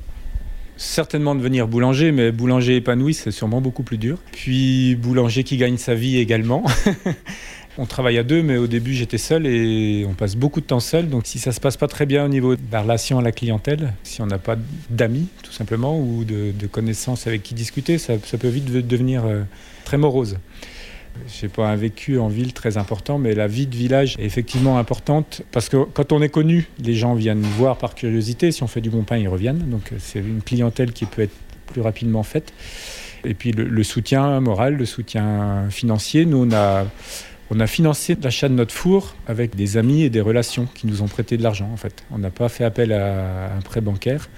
Certainement 0.78 1.35
devenir 1.35 1.69
boulanger, 1.69 2.12
mais 2.12 2.33
boulanger 2.33 2.76
épanoui, 2.76 3.12
c'est 3.12 3.30
sûrement 3.30 3.61
beaucoup 3.61 3.83
plus 3.83 3.99
dur. 3.99 4.16
Puis 4.33 4.95
boulanger 4.95 5.45
qui 5.45 5.59
gagne 5.59 5.76
sa 5.76 5.95
vie 5.95 6.16
également. 6.16 6.64
on 7.79 7.87
travaille 7.87 8.19
à 8.19 8.23
deux, 8.23 8.43
mais 8.43 8.57
au 8.57 8.67
début 8.67 8.95
j'étais 8.95 9.19
seul 9.19 9.47
et 9.47 10.05
on 10.09 10.15
passe 10.15 10.37
beaucoup 10.37 10.61
de 10.61 10.67
temps 10.67 10.81
seul. 10.81 11.09
Donc 11.09 11.27
si 11.27 11.39
ça 11.39 11.53
se 11.53 11.61
passe 11.61 11.77
pas 11.77 11.89
très 11.89 12.07
bien 12.07 12.25
au 12.25 12.29
niveau 12.29 12.57
de 12.57 12.61
la 12.73 12.83
relation 12.83 13.19
à 13.19 13.23
la 13.23 13.33
clientèle, 13.33 13.93
si 14.03 14.21
on 14.21 14.27
n'a 14.27 14.39
pas 14.39 14.57
d'amis 14.91 15.29
tout 15.43 15.53
simplement 15.53 15.99
ou 15.99 16.25
de, 16.25 16.53
connaissances 16.67 17.27
avec 17.27 17.43
qui 17.43 17.55
discuter, 17.55 17.99
ça, 17.99 18.15
peut 18.39 18.49
vite 18.49 18.71
de- 18.71 18.81
devenir 18.81 19.25
euh, 19.25 19.43
très 19.85 19.99
morose. 19.99 20.39
J'ai 21.41 21.49
pas 21.49 21.69
un 21.69 21.77
vécu 21.77 22.19
en 22.19 22.29
ville 22.29 22.53
très 22.53 22.77
important, 22.77 23.19
mais 23.19 23.35
la 23.35 23.49
vie 23.49 23.67
de 23.67 23.75
village 23.75 24.15
est 24.19 24.25
effectivement 24.25 24.79
importante 24.79 25.43
parce 25.50 25.69
que 25.69 25.85
quand 25.85 26.12
on 26.12 26.23
est 26.23 26.29
connu, 26.29 26.69
les 26.83 26.95
gens 26.95 27.15
viennent 27.15 27.43
voir 27.43 27.79
par 27.79 27.95
curiosité. 27.95 28.53
Si 28.53 28.62
on 28.62 28.69
fait 28.69 28.81
du 28.81 28.91
bon 28.91 29.03
pain, 29.03 29.17
ils 29.17 29.29
reviennent. 29.29 29.69
Donc 29.71 29.93
c'est 29.99 30.21
une 30.21 30.41
clientèle 30.41 30.93
qui 30.93 31.07
peut 31.07 31.23
être 31.23 31.35
plus 31.67 31.81
rapidement 31.81 32.23
faite. 32.23 32.53
Et 33.25 33.35
puis 33.35 33.53
le 33.53 33.83
soutien 33.83 34.41
moral, 34.41 34.77
le 34.77 34.87
soutien 34.87 35.69
financier. 35.69 36.25
Nous, 36.25 36.47
on 36.49 36.53
a, 36.53 36.87
on 37.50 37.59
a 37.59 37.66
financé 37.66 38.16
l'achat 38.23 38.49
de 38.49 38.54
notre 38.54 38.73
four 38.73 39.16
avec 39.26 39.57
des 39.57 39.76
amis 39.76 40.02
et 40.02 40.11
des 40.11 40.21
relations 40.21 40.69
qui 40.73 40.87
nous 40.87 41.02
ont 41.02 41.09
prêté 41.09 41.37
de 41.37 41.42
l'argent. 41.42 41.69
En 41.73 41.76
fait, 41.76 42.04
on 42.12 42.19
n'a 42.19 42.30
pas 42.30 42.49
fait 42.49 42.64
appel 42.64 42.92
à 42.92 43.57
un 43.57 43.61
prêt 43.61 43.80
bancaire. 43.80 44.28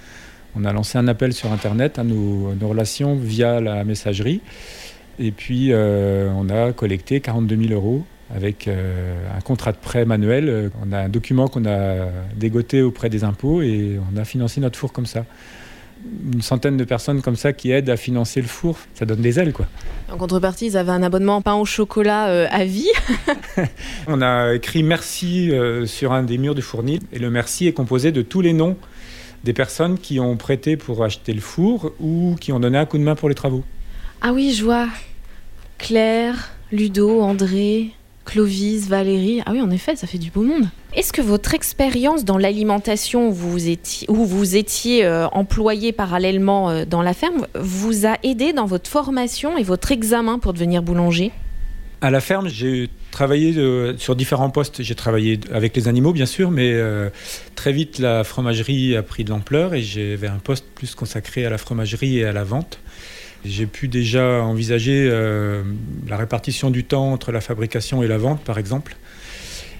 On 0.55 0.65
a 0.65 0.73
lancé 0.73 0.97
un 0.97 1.07
appel 1.07 1.33
sur 1.33 1.51
Internet 1.51 1.99
à 1.99 2.03
nos, 2.03 2.53
relations 2.61 3.15
via 3.15 3.61
la 3.61 3.83
messagerie. 3.83 4.41
Et 5.19 5.31
puis, 5.31 5.71
euh, 5.71 6.31
on 6.35 6.49
a 6.49 6.73
collecté 6.73 7.21
42 7.21 7.67
000 7.67 7.73
euros 7.73 8.03
avec 8.33 8.67
euh, 8.67 9.15
un 9.37 9.41
contrat 9.41 9.73
de 9.73 9.77
prêt 9.77 10.05
manuel. 10.05 10.71
On 10.83 10.91
a 10.91 11.01
un 11.01 11.09
document 11.09 11.47
qu'on 11.47 11.65
a 11.65 12.07
dégoté 12.35 12.81
auprès 12.81 13.09
des 13.09 13.23
impôts 13.23 13.61
et 13.61 13.99
on 14.11 14.17
a 14.17 14.25
financé 14.25 14.59
notre 14.59 14.79
four 14.79 14.91
comme 14.91 15.05
ça. 15.05 15.25
Une 16.33 16.41
centaine 16.41 16.77
de 16.77 16.83
personnes 16.83 17.21
comme 17.21 17.35
ça 17.35 17.53
qui 17.53 17.71
aident 17.71 17.89
à 17.89 17.97
financer 17.97 18.41
le 18.41 18.47
four, 18.47 18.77
ça 18.93 19.05
donne 19.05 19.21
des 19.21 19.39
ailes, 19.39 19.53
quoi. 19.53 19.67
En 20.11 20.17
contrepartie, 20.17 20.67
ils 20.67 20.77
avaient 20.77 20.91
un 20.91 21.03
abonnement 21.03 21.41
pain 21.41 21.55
au 21.55 21.65
chocolat 21.65 22.27
euh, 22.27 22.47
à 22.51 22.65
vie. 22.65 22.91
On 24.07 24.21
a 24.21 24.53
écrit 24.53 24.83
merci 24.83 25.51
euh, 25.51 25.85
sur 25.85 26.13
un 26.13 26.23
des 26.23 26.37
murs 26.37 26.55
du 26.55 26.61
fournil 26.61 26.99
et 27.11 27.19
le 27.19 27.29
merci 27.29 27.67
est 27.67 27.73
composé 27.73 28.11
de 28.11 28.21
tous 28.21 28.41
les 28.41 28.53
noms 28.53 28.77
des 29.43 29.53
personnes 29.53 29.97
qui 29.97 30.19
ont 30.19 30.37
prêté 30.37 30.77
pour 30.77 31.03
acheter 31.03 31.33
le 31.33 31.41
four 31.41 31.91
ou 31.99 32.35
qui 32.39 32.51
ont 32.51 32.59
donné 32.59 32.77
un 32.77 32.85
coup 32.85 32.97
de 32.97 33.03
main 33.03 33.15
pour 33.15 33.29
les 33.29 33.35
travaux. 33.35 33.63
Ah 34.21 34.33
oui, 34.33 34.53
je 34.53 34.63
vois. 34.63 34.87
Claire, 35.77 36.51
Ludo, 36.71 37.21
André, 37.21 37.91
Clovis, 38.25 38.87
Valérie. 38.87 39.41
Ah 39.45 39.51
oui, 39.51 39.61
en 39.61 39.69
effet, 39.71 39.95
ça 39.95 40.07
fait 40.07 40.17
du 40.17 40.31
beau 40.31 40.43
monde. 40.43 40.65
Est-ce 40.95 41.11
que 41.11 41.21
votre 41.21 41.53
expérience 41.53 42.23
dans 42.23 42.37
l'alimentation, 42.37 43.29
où 43.29 43.31
vous 43.31 43.67
étiez, 43.67 44.07
où 44.09 44.25
vous 44.25 44.55
étiez 44.55 45.05
euh, 45.05 45.27
employé 45.29 45.91
parallèlement 45.91 46.69
euh, 46.69 46.85
dans 46.85 47.01
la 47.01 47.13
ferme, 47.13 47.47
vous 47.55 48.05
a 48.05 48.17
aidé 48.23 48.53
dans 48.53 48.65
votre 48.65 48.89
formation 48.89 49.57
et 49.57 49.63
votre 49.63 49.91
examen 49.91 50.39
pour 50.39 50.53
devenir 50.53 50.81
boulanger? 50.81 51.31
À 52.01 52.11
la 52.11 52.19
ferme, 52.19 52.49
j'ai 52.49 52.89
travaillé 53.11 53.57
euh, 53.57 53.97
sur 53.97 54.17
différents 54.17 54.49
postes. 54.49 54.83
J'ai 54.83 54.93
travaillé 54.93 55.39
avec 55.53 55.73
les 55.73 55.87
animaux, 55.87 56.11
bien 56.11 56.25
sûr, 56.25 56.51
mais 56.51 56.73
euh, 56.73 57.09
très 57.55 57.71
vite, 57.71 57.97
la 57.97 58.25
fromagerie 58.25 58.97
a 58.97 59.03
pris 59.03 59.23
de 59.23 59.29
l'ampleur 59.29 59.73
et 59.73 59.81
j'avais 59.81 60.27
un 60.27 60.39
poste 60.39 60.65
plus 60.75 60.95
consacré 60.95 61.45
à 61.45 61.49
la 61.49 61.57
fromagerie 61.57 62.19
et 62.19 62.25
à 62.25 62.33
la 62.33 62.43
vente. 62.43 62.79
J'ai 63.45 63.65
pu 63.65 63.89
déjà 63.89 64.41
envisager 64.41 65.09
euh, 65.11 65.63
la 66.07 66.15
répartition 66.15 66.69
du 66.69 66.85
temps 66.85 67.11
entre 67.11 67.31
la 67.31 67.41
fabrication 67.41 68.01
et 68.01 68.07
la 68.07 68.17
vente, 68.17 68.41
par 68.41 68.57
exemple. 68.57 68.95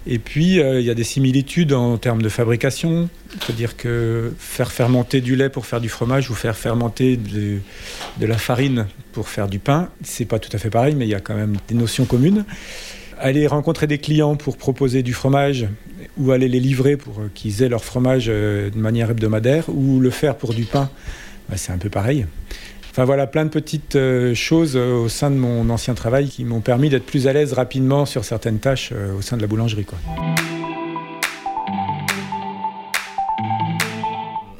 Et 0.06 0.20
puis, 0.20 0.60
euh, 0.60 0.82
il 0.82 0.86
y 0.86 0.90
a 0.90 0.94
des 0.96 1.06
similitudes 1.06 1.72
en 1.72 1.98
termes 1.98 2.22
de 2.22 2.28
fabrication, 2.28 3.08
c'est-à-dire 3.40 3.78
que 3.78 4.34
faire 4.38 4.74
fermenter 4.74 5.22
du 5.22 5.38
lait 5.38 5.50
pour 5.50 5.66
faire 5.66 5.80
du 5.80 5.88
fromage 5.88 6.30
ou 6.30 6.34
faire 6.34 6.58
fermenter 6.58 7.16
de, 7.16 7.60
la 8.20 8.38
farine 8.38 8.88
pour 9.14 9.30
faire 9.30 9.48
du 9.48 9.60
pain, 9.60 9.90
c'est 10.04 10.26
pas 10.26 10.40
tout 10.40 10.50
à 10.52 10.58
fait 10.58 10.70
pareil, 10.70 10.94
mais 10.96 11.06
il 11.06 11.10
y 11.10 11.16
a 11.16 11.22
quand 11.22 11.36
même 11.36 11.56
des 11.70 11.76
notions 11.76 12.04
communes. 12.04 12.44
Aller 13.18 13.48
rencontrer 13.48 13.88
des 13.88 13.98
clients 13.98 14.36
pour 14.36 14.58
proposer 14.58 15.04
du 15.04 15.14
fromage 15.14 15.68
ou 16.18 16.32
aller 16.32 16.50
les 16.50 16.60
livrer 16.60 16.98
pour 16.98 17.22
euh, 17.22 17.32
qu'ils 17.34 17.64
aient 17.64 17.70
leur 17.70 17.86
fromage 17.86 18.26
de 18.26 18.72
manière 18.76 19.12
hebdomadaire 19.12 19.70
ou 19.70 20.02
le 20.02 20.10
faire 20.10 20.36
pour 20.36 20.54
du 20.54 20.66
pain, 20.66 20.90
bah, 21.48 21.56
c'est 21.56 21.72
un 21.72 21.78
peu 21.78 21.90
pareil. 21.90 22.26
Enfin 22.94 23.06
voilà, 23.06 23.26
plein 23.26 23.44
de 23.44 23.50
petites 23.50 23.96
euh, 23.96 24.36
choses 24.36 24.74
euh, 24.76 24.94
au 24.94 25.10
sein 25.10 25.32
de 25.32 25.36
mon 25.36 25.68
ancien 25.72 25.96
travail 25.96 26.30
qui 26.30 26.46
m'ont 26.46 26.62
permis 26.62 26.90
d'être 26.90 27.08
plus 27.08 27.28
à 27.28 27.34
l'aise 27.34 27.54
rapidement 27.54 28.06
sur 28.06 28.24
certaines 28.24 28.60
tâches 28.60 28.92
euh, 28.94 29.18
au 29.18 29.22
sein 29.24 29.36
de 29.36 29.42
la 29.42 29.48
boulangerie. 29.48 29.84
Quoi. 29.84 29.98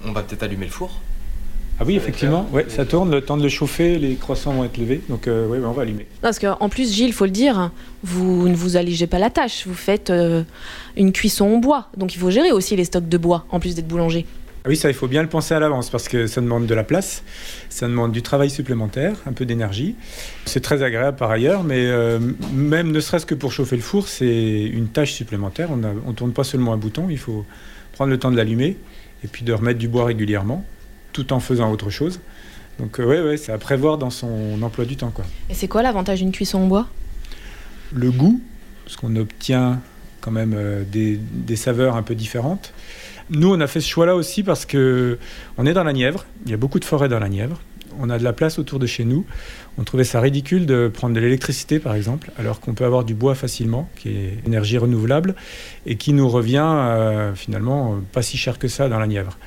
On 0.04 0.12
va 0.14 0.24
peut-être 0.24 0.42
allumer 0.42 0.66
le 0.66 0.72
four. 0.72 1.00
Ah 1.80 1.84
oui, 1.86 1.96
effectivement, 1.96 2.48
ouais, 2.52 2.66
ça 2.70 2.86
tourne, 2.86 3.12
le 3.12 3.22
temps 3.22 3.38
de 3.38 3.44
le 3.44 3.50
chauffer, 3.50 4.00
les 4.00 4.16
croissants 4.16 4.54
vont 4.54 4.64
être 4.64 4.78
levés, 4.78 5.02
donc 5.10 5.28
euh, 5.28 5.48
ouais, 5.48 5.60
ouais, 5.60 5.66
on 5.66 5.72
va 5.72 5.84
allumer. 5.84 6.08
Parce 6.22 6.40
qu'en 6.40 6.70
plus, 6.70 6.92
Gilles, 6.92 7.08
il 7.08 7.14
faut 7.14 7.26
le 7.26 7.32
dire, 7.32 7.70
vous 8.04 8.48
ne 8.48 8.56
vous 8.56 8.78
allégez 8.78 9.06
pas 9.06 9.20
la 9.20 9.30
tâche. 9.30 9.68
Vous 9.68 9.76
faites 9.76 10.10
euh, 10.10 10.42
une 10.98 11.12
cuisson 11.12 11.46
en 11.46 11.58
bois. 11.58 11.90
Donc 11.98 12.16
il 12.16 12.18
faut 12.18 12.32
gérer 12.32 12.52
aussi 12.52 12.76
les 12.76 12.86
stocks 12.86 13.08
de 13.08 13.18
bois, 13.18 13.46
en 13.52 13.60
plus 13.60 13.76
d'être 13.76 13.88
boulanger. 13.88 14.26
Ah 14.66 14.70
oui, 14.70 14.78
ça, 14.78 14.88
il 14.90 14.94
faut 14.94 15.10
bien 15.10 15.22
le 15.22 15.28
penser 15.28 15.54
à 15.54 15.60
l'avance 15.60 15.90
parce 15.90 16.08
que 16.08 16.26
ça 16.26 16.40
demande 16.40 16.68
de 16.68 16.74
la 16.74 16.86
place, 16.86 17.24
ça 17.68 17.86
demande 17.86 18.14
du 18.14 18.22
travail 18.22 18.50
supplémentaire, 18.50 19.18
un 19.26 19.34
peu 19.34 19.46
d'énergie. 19.46 19.96
C'est 20.46 20.62
très 20.62 20.84
agréable 20.84 21.18
par 21.18 21.32
ailleurs, 21.32 21.66
mais 21.66 21.86
euh, 21.86 22.18
même 22.54 22.92
ne 22.92 23.00
serait-ce 23.02 23.26
que 23.26 23.36
pour 23.36 23.52
chauffer 23.52 23.76
le 23.76 23.82
four, 23.82 24.08
c'est 24.08 24.64
une 24.64 24.88
tâche 24.88 25.12
supplémentaire. 25.12 25.70
On 25.70 25.76
ne 25.76 26.14
tourne 26.14 26.32
pas 26.32 26.46
seulement 26.46 26.72
un 26.72 26.78
bouton, 26.78 27.08
il 27.10 27.18
faut 27.18 27.46
prendre 27.92 28.10
le 28.10 28.18
temps 28.18 28.32
de 28.32 28.38
l'allumer 28.38 28.78
et 29.26 29.28
puis 29.28 29.44
de 29.44 29.52
remettre 29.52 29.80
du 29.80 29.90
bois 29.90 30.06
régulièrement, 30.06 30.64
tout 31.12 31.34
en 31.34 31.42
faisant 31.42 31.70
autre 31.70 31.90
chose. 31.90 32.22
Donc 32.80 33.02
euh, 33.02 33.06
ouais, 33.06 33.22
ouais, 33.22 33.36
c'est 33.36 33.52
à 33.52 33.58
prévoir 33.58 33.98
dans 33.98 34.12
son 34.12 34.62
emploi 34.62 34.86
du 34.86 34.96
temps. 34.96 35.12
Quoi. 35.12 35.26
Et 35.50 35.56
c'est 35.56 35.68
quoi 35.68 35.84
l'avantage 35.84 36.20
d'une 36.20 36.32
cuisson 36.32 36.60
en 36.60 36.68
bois? 36.68 36.88
Le 37.92 38.12
goût, 38.12 38.40
parce 38.86 38.96
qu'on 38.96 39.14
obtient 39.18 39.82
quand 40.22 40.32
même 40.32 40.54
euh, 40.56 40.84
des, 40.90 41.18
des 41.18 41.58
saveurs 41.58 41.98
un 41.98 42.02
peu 42.02 42.16
différentes. 42.16 42.74
Nous, 43.30 43.52
on 43.52 43.60
a 43.60 43.68
fait 43.68 43.82
ce 43.82 43.88
choix-là 43.88 44.16
aussi 44.16 44.44
parce 44.44 44.66
que 44.66 45.18
on 45.58 45.66
est 45.66 45.74
dans 45.74 45.84
la 45.84 45.94
Nièvre. 45.94 46.26
Il 46.46 46.52
y 46.52 46.54
a 46.54 46.58
beaucoup 46.58 46.80
de 46.80 46.86
forêts 46.86 47.10
dans 47.10 47.20
la 47.20 47.30
Nièvre. 47.30 47.60
On 48.00 48.10
a 48.10 48.18
de 48.18 48.24
la 48.24 48.34
place 48.34 48.58
autour 48.60 48.80
de 48.80 48.88
chez 48.88 49.06
nous. 49.06 49.26
On 49.78 49.84
trouvait 49.84 50.04
ça 50.04 50.20
ridicule 50.20 50.66
de 50.66 50.90
prendre 50.92 51.16
de 51.16 51.20
l'électricité, 51.20 51.80
par 51.80 51.96
exemple, 51.96 52.32
alors 52.40 52.60
qu'on 52.60 52.74
peut 52.74 52.86
avoir 52.86 53.04
du 53.04 53.14
bois 53.14 53.36
facilement, 53.36 53.90
qui 53.96 54.10
est 54.10 54.40
énergie 54.46 54.78
renouvelable, 54.78 55.36
et 55.86 55.96
qui 55.96 56.14
nous 56.14 56.28
revient 56.28 56.66
euh, 56.66 57.36
finalement 57.36 58.00
pas 58.12 58.22
si 58.22 58.38
cher 58.38 58.58
que 58.58 58.68
ça 58.68 58.90
dans 58.90 59.00
la 59.00 59.08
Nièvre. 59.08 59.38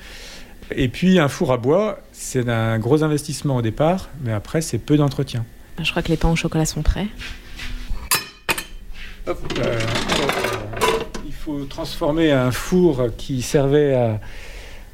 Et 0.74 0.88
puis, 0.88 1.18
un 1.18 1.28
four 1.28 1.52
à 1.52 1.58
bois, 1.58 2.00
c'est 2.12 2.48
un 2.48 2.78
gros 2.78 3.04
investissement 3.04 3.56
au 3.56 3.62
départ, 3.62 4.08
mais 4.22 4.32
après, 4.32 4.60
c'est 4.60 4.78
peu 4.78 4.96
d'entretien. 4.96 5.44
Je 5.82 5.90
crois 5.90 6.02
que 6.02 6.08
les 6.08 6.16
pains 6.16 6.30
au 6.30 6.36
chocolat 6.36 6.66
sont 6.66 6.82
prêts. 6.82 7.06
Hop, 9.26 9.38
euh, 9.58 9.78
faut 11.46 11.64
transformer 11.66 12.32
un 12.32 12.50
four 12.50 13.06
qui 13.16 13.40
servait 13.40 13.94
à, 13.94 14.20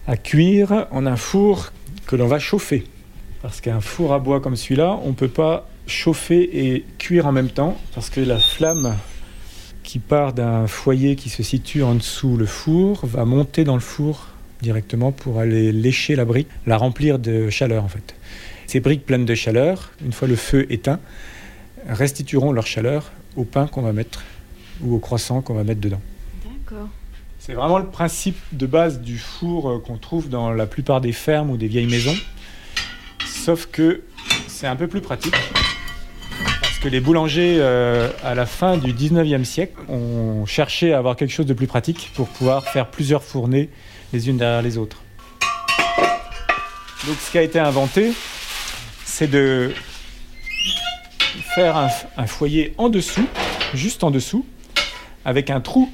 à 0.07 0.19
cuire 0.19 0.87
en 0.91 1.07
un 1.07 1.17
four 1.17 1.73
que 2.07 2.15
l'on 2.15 2.27
va 2.27 2.39
chauffer. 2.39 2.85
Parce 3.41 3.63
qu'un 3.63 3.81
four 3.81 4.13
à 4.13 4.19
bois 4.19 4.39
comme 4.43 4.55
celui-là, 4.55 5.01
on 5.03 5.09
ne 5.09 5.15
peut 5.15 5.29
pas 5.29 5.67
chauffer 5.87 6.43
et 6.67 6.85
cuire 6.99 7.27
en 7.27 7.33
même 7.33 7.49
temps, 7.49 7.79
parce 7.95 8.11
que 8.11 8.21
la 8.21 8.39
flamme 8.39 8.95
qui 9.83 9.99
part 9.99 10.35
d'un 10.35 10.67
foyer 10.67 11.17
qui 11.17 11.31
se 11.31 11.43
situe 11.43 11.83
en 11.83 11.95
dessous 11.95 12.37
le 12.37 12.45
four 12.45 13.07
va 13.07 13.25
monter 13.25 13.65
dans 13.65 13.75
le 13.75 13.81
four 13.81 14.29
directement 14.61 15.11
pour 15.11 15.41
aller 15.41 15.73
lécher 15.73 16.17
la 16.17 16.27
brique, 16.27 16.49
la 16.67 16.77
remplir 16.77 17.19
de 17.19 17.49
chaleur 17.49 17.83
en 17.83 17.89
fait. 17.89 18.15
Ces 18.67 18.81
briques 18.81 19.07
pleines 19.07 19.25
de 19.25 19.35
chaleur, 19.35 19.91
une 20.05 20.13
fois 20.13 20.29
le 20.29 20.37
feu 20.37 20.67
éteint, 20.69 21.01
restitueront 21.89 22.53
leur 22.53 22.67
chaleur 22.67 23.11
au 23.37 23.45
pain 23.45 23.67
qu'on 23.67 23.81
va 23.81 23.95
mettre 23.95 24.23
ou 24.83 24.95
au 24.95 24.99
croissant 24.99 25.41
qu'on 25.41 25.55
va 25.55 25.65
mettre 25.65 25.81
dedans. 25.81 26.01
C'est 27.45 27.55
vraiment 27.55 27.79
le 27.79 27.87
principe 27.87 28.37
de 28.53 28.67
base 28.67 29.01
du 29.01 29.19
four 29.19 29.69
euh, 29.69 29.79
qu'on 29.81 29.99
trouve 29.99 30.29
dans 30.29 30.53
la 30.53 30.67
plupart 30.67 31.01
des 31.01 31.11
fermes 31.11 31.51
ou 31.51 31.57
des 31.57 31.67
vieilles 31.67 31.91
maisons. 31.91 32.17
Sauf 33.27 33.67
que 33.67 34.03
c'est 34.47 34.69
un 34.69 34.77
peu 34.77 34.87
plus 34.87 35.01
pratique. 35.01 35.35
Parce 36.61 36.79
que 36.79 36.89
les 36.89 37.01
boulangers, 37.01 37.57
euh, 37.59 38.11
à 38.23 38.37
la 38.37 38.47
fin 38.47 38.77
du 38.77 38.93
19e 38.93 39.43
siècle, 39.43 39.75
ont 39.89 40.47
cherché 40.47 40.93
à 40.93 40.99
avoir 40.99 41.17
quelque 41.17 41.33
chose 41.33 41.47
de 41.47 41.55
plus 41.55 41.67
pratique 41.67 42.13
pour 42.15 42.29
pouvoir 42.29 42.63
faire 42.63 42.89
plusieurs 42.89 43.25
fournées 43.25 43.71
les 44.13 44.29
unes 44.29 44.37
derrière 44.37 44.63
les 44.63 44.79
autres. 44.79 45.03
Donc 47.09 47.17
ce 47.19 47.33
qui 47.33 47.39
a 47.39 47.43
été 47.43 47.59
inventé, 47.59 48.13
c'est 49.05 49.29
de 49.29 49.73
faire 51.57 51.77
un 52.17 52.27
foyer 52.29 52.73
en 52.79 52.89
dessous, 52.89 53.27
juste 53.75 54.05
en 54.05 54.13
dessous, 54.13 54.47
avec 55.25 55.51
un 55.51 55.61
trou 55.61 55.91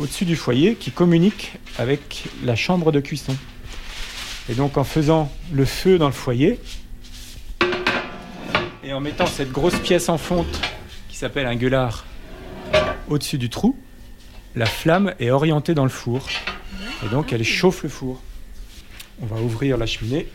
au-dessus 0.00 0.24
du 0.24 0.34
foyer 0.34 0.76
qui 0.76 0.90
communique 0.90 1.52
avec 1.78 2.24
la 2.42 2.56
chambre 2.56 2.90
de 2.90 3.00
cuisson. 3.00 3.36
Et 4.48 4.54
donc 4.54 4.78
en 4.78 4.84
faisant 4.84 5.30
le 5.52 5.66
feu 5.66 5.98
dans 5.98 6.06
le 6.06 6.12
foyer 6.12 6.58
et 8.82 8.94
en 8.94 9.00
mettant 9.00 9.26
cette 9.26 9.52
grosse 9.52 9.78
pièce 9.78 10.08
en 10.08 10.16
fonte 10.16 10.60
qui 11.08 11.16
s'appelle 11.16 11.46
un 11.46 11.54
gueulard 11.54 12.06
au-dessus 13.08 13.36
du 13.36 13.50
trou, 13.50 13.76
la 14.56 14.66
flamme 14.66 15.14
est 15.20 15.30
orientée 15.30 15.74
dans 15.74 15.84
le 15.84 15.90
four. 15.90 16.26
Et 17.04 17.08
donc 17.08 17.32
elle 17.32 17.44
chauffe 17.44 17.82
le 17.82 17.90
four. 17.90 18.22
On 19.20 19.26
va 19.26 19.36
ouvrir 19.36 19.76
la 19.76 19.84
cheminée. 19.84 20.26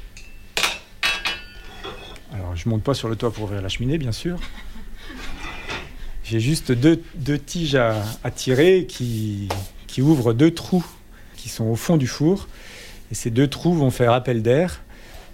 Alors 2.31 2.55
je 2.55 2.69
monte 2.69 2.83
pas 2.83 2.93
sur 2.93 3.09
le 3.09 3.15
toit 3.15 3.33
pour 3.33 3.45
ouvrir 3.45 3.63
la 3.63 3.69
cheminée 3.69 3.97
bien 3.97 4.11
sûr. 4.11 4.37
J'ai 6.25 6.39
juste 6.39 6.71
deux, 6.71 7.01
deux 7.15 7.37
tiges 7.39 7.75
à, 7.75 8.03
à 8.23 8.31
tirer 8.31 8.85
qui, 8.89 9.47
qui 9.87 10.01
ouvrent 10.01 10.33
deux 10.33 10.51
trous 10.51 10.85
qui 11.37 11.49
sont 11.49 11.65
au 11.65 11.75
fond 11.75 11.97
du 11.97 12.07
four. 12.07 12.47
Et 13.11 13.15
ces 13.15 13.29
deux 13.29 13.47
trous 13.47 13.73
vont 13.75 13.91
faire 13.91 14.11
appel 14.11 14.41
d'air. 14.41 14.81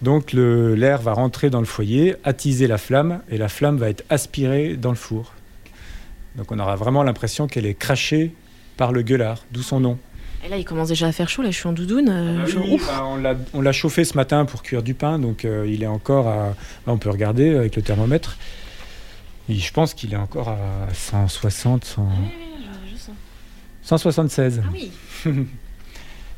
Donc 0.01 0.33
l'air 0.33 1.01
va 1.01 1.13
rentrer 1.13 1.50
dans 1.50 1.60
le 1.60 1.65
foyer, 1.65 2.15
attiser 2.24 2.67
la 2.67 2.77
flamme, 2.77 3.21
et 3.29 3.38
la 3.38 3.48
flamme 3.48 3.77
va 3.77 3.89
être 3.89 4.03
aspirée 4.10 4.75
dans 4.75 4.89
le 4.89 4.95
four. 4.98 5.31
Donc 6.36 6.51
on 6.51 6.60
aura 6.60 6.75
vraiment 6.75 7.03
l'impression 7.03 7.48
qu'elle 7.48 7.65
est 7.65 7.75
crachée 7.75 8.33
par 8.77 8.91
le 8.91 9.03
gueulard, 9.03 9.43
d'où 9.51 9.62
son 9.62 9.79
nom. 9.79 9.98
Et 10.43 10.50
là, 10.50 10.57
il 10.57 10.65
commence 10.65 10.88
déjà 10.88 11.05
à 11.07 11.12
faire 11.12 11.29
chaud. 11.29 11.43
Là, 11.43 11.51
je 11.51 11.57
suis 11.57 11.67
en 11.67 11.74
doudoune. 11.74 12.10
euh, 12.10 12.38
Ah 12.39 12.43
oui, 12.45 12.51
genre, 12.51 12.63
oui, 12.67 12.81
bah, 12.88 13.03
on 13.05 13.15
l'a- 13.17 13.36
on 13.53 13.62
l'a 13.62 13.71
chauffé 13.71 14.03
ce 14.03 14.17
matin 14.17 14.43
pour 14.45 14.63
cuire 14.63 14.81
du 14.81 14.95
pain, 14.95 15.19
donc 15.19 15.45
euh, 15.45 15.67
il 15.69 15.83
est 15.83 15.88
encore 15.88 16.27
à. 16.27 16.36
là, 16.48 16.55
on 16.88 16.98
peut 16.98 17.12
regarder 17.12 17.55
avec 17.55 17.75
le 17.75 17.83
thermomètre. 17.83 18.38
Et 19.51 19.55
je 19.55 19.74
pense 19.74 19.93
qu'il 19.93 20.13
est 20.13 20.17
encore 20.17 20.48
à 20.48 20.58
160, 20.93 21.84
100 21.84 22.08
176. 23.84 24.62
Ah 24.63 24.70
oui. 24.72 24.91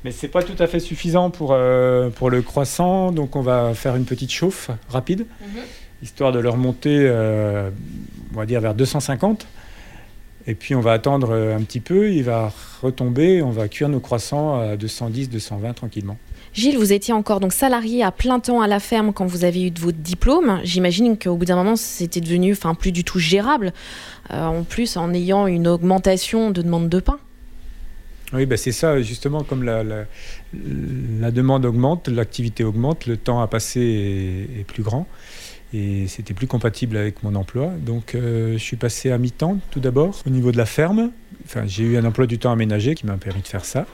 Mais 0.04 0.12
c'est 0.12 0.30
pas 0.30 0.42
tout 0.42 0.56
à 0.58 0.66
fait 0.66 0.80
suffisant 0.80 1.30
pour, 1.30 1.52
euh, 1.52 2.10
pour 2.10 2.32
le 2.32 2.42
croissant, 2.42 3.12
donc 3.12 3.36
on 3.36 3.42
va 3.42 3.76
faire 3.76 3.96
une 3.96 4.06
petite 4.06 4.32
chauffe 4.32 4.72
rapide, 4.90 5.28
histoire 6.02 6.32
de 6.32 6.40
le 6.40 6.50
remonter, 6.50 6.98
euh, 7.02 7.70
on 8.34 8.38
va 8.38 8.48
dire 8.48 8.60
vers 8.62 8.74
250. 8.74 9.46
Et 10.48 10.56
puis 10.56 10.74
on 10.74 10.82
va 10.82 10.94
attendre 10.94 11.30
euh, 11.30 11.56
un 11.56 11.62
petit 11.62 11.82
peu, 11.82 12.12
il 12.12 12.24
va 12.24 12.52
retomber, 12.82 13.44
on 13.44 13.52
va 13.52 13.68
cuire 13.68 13.90
nos 13.90 14.00
croissants 14.00 14.60
à 14.60 14.76
210, 14.76 15.30
220 15.30 15.74
tranquillement. 15.74 16.18
Gilles, 16.54 16.78
vous 16.78 16.94
étiez 16.94 17.14
encore 17.14 17.40
donc 17.40 17.52
salarié 17.52 18.04
à 18.04 18.12
plein 18.12 18.40
temps 18.40 18.62
à 18.62 18.68
la 18.68 18.80
ferme 18.80 19.12
quand 19.12 19.26
vous 19.26 19.44
avez 19.44 19.68
eu 19.68 19.72
votre 19.80 19.98
diplôme. 19.98 20.60
J'imagine 20.64 21.18
qu'au 21.18 21.36
bout 21.36 21.46
d'un 21.46 21.56
moment, 21.56 21.76
c'était 21.76 22.22
devenu 22.22 22.52
enfin, 22.52 22.76
plus 22.76 22.92
du 22.92 23.04
tout 23.04 23.18
gérable. 23.18 23.74
Euh, 24.32 24.46
en 24.46 24.64
plus, 24.64 24.96
en 24.96 25.14
ayant 25.14 25.48
une 25.48 25.68
augmentation 25.68 26.52
de 26.52 26.62
demande 26.62 26.90
de 26.90 27.00
pain. 27.00 27.18
Oui, 28.34 28.46
ben 28.46 28.58
c'est 28.58 28.72
ça, 28.72 29.02
justement, 29.02 29.44
comme 29.44 29.64
la, 29.64 30.06
demande 31.32 31.66
augmente, 31.66 32.08
l'activité 32.08 32.64
augmente, 32.64 33.06
le 33.08 33.18
temps 33.18 33.42
à 33.42 33.48
passer 33.48 33.82
est, 33.82 34.60
est 34.60 34.64
plus 34.64 34.84
grand. 34.84 35.08
Et 35.74 36.06
c'était 36.08 36.36
plus 36.36 36.46
compatible 36.46 36.98
avec 36.98 37.24
mon 37.24 37.34
emploi. 37.34 37.72
Donc 37.84 38.14
euh, 38.14 38.54
je 38.54 38.64
suis 38.64 38.78
passé 38.78 39.10
à 39.10 39.18
mi-temps 39.18 39.58
tout 39.72 39.80
d'abord 39.80 40.22
au 40.28 40.30
niveau 40.30 40.52
de 40.52 40.58
la 40.58 40.68
ferme. 40.68 41.12
Enfin, 41.46 41.64
j'ai 41.66 41.84
eu 41.84 41.98
un 41.98 42.06
emploi 42.06 42.28
du 42.28 42.38
temps 42.38 42.52
aménagé 42.52 42.94
qui 42.94 43.08
m'a 43.08 43.18
permis 43.18 43.42
de 43.42 43.48
faire 43.48 43.66
ça. 43.66 43.88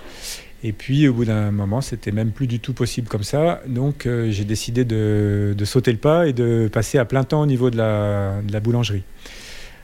Et 0.64 0.74
puis 0.74 1.08
au 1.08 1.14
bout 1.14 1.26
d'un 1.26 1.52
moment, 1.52 1.82
c'était 1.82 2.12
même 2.12 2.32
plus 2.32 2.48
du 2.48 2.60
tout 2.60 2.74
possible 2.74 3.08
comme 3.08 3.24
ça. 3.24 3.62
Donc 3.68 4.06
euh, 4.06 4.30
j'ai 4.30 4.44
décidé 4.44 4.84
de, 4.84 5.56
sauter 5.64 5.92
le 5.92 5.98
pas 5.98 6.28
et 6.28 6.34
de 6.34 6.70
passer 6.72 6.98
à 6.98 7.06
plein 7.06 7.24
temps 7.24 7.42
au 7.42 7.46
niveau 7.46 7.70
de 7.70 7.78
la, 7.78 8.60
boulangerie. 8.60 9.04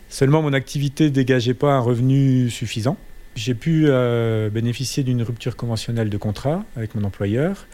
Seulement, 0.09 0.41
mon 0.41 0.53
activité 0.53 1.09
dégageait 1.09 1.53
pas 1.53 1.73
un 1.73 1.79
revenu 1.79 2.49
suffisant. 2.49 2.97
J'ai 3.35 3.53
pu 3.53 3.85
euh, 3.87 4.49
bénéficier 4.49 5.03
d'une 5.03 5.21
rupture 5.21 5.55
conventionnelle 5.55 6.09
de 6.09 6.17
contrat 6.17 6.63
avec 6.77 6.95
mon 6.95 7.03
employeur 7.03 7.67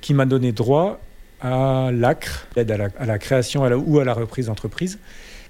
qui 0.00 0.14
m'a 0.14 0.24
donné 0.24 0.52
droit 0.52 1.00
à 1.40 1.90
l'ACRE, 1.92 2.46
l'aide 2.54 2.70
à 2.70 3.06
la, 3.06 3.18
création 3.18 3.62
ou 3.62 3.98
à 3.98 4.04
la 4.04 4.12
reprise 4.12 4.46
d'entreprise, 4.46 4.98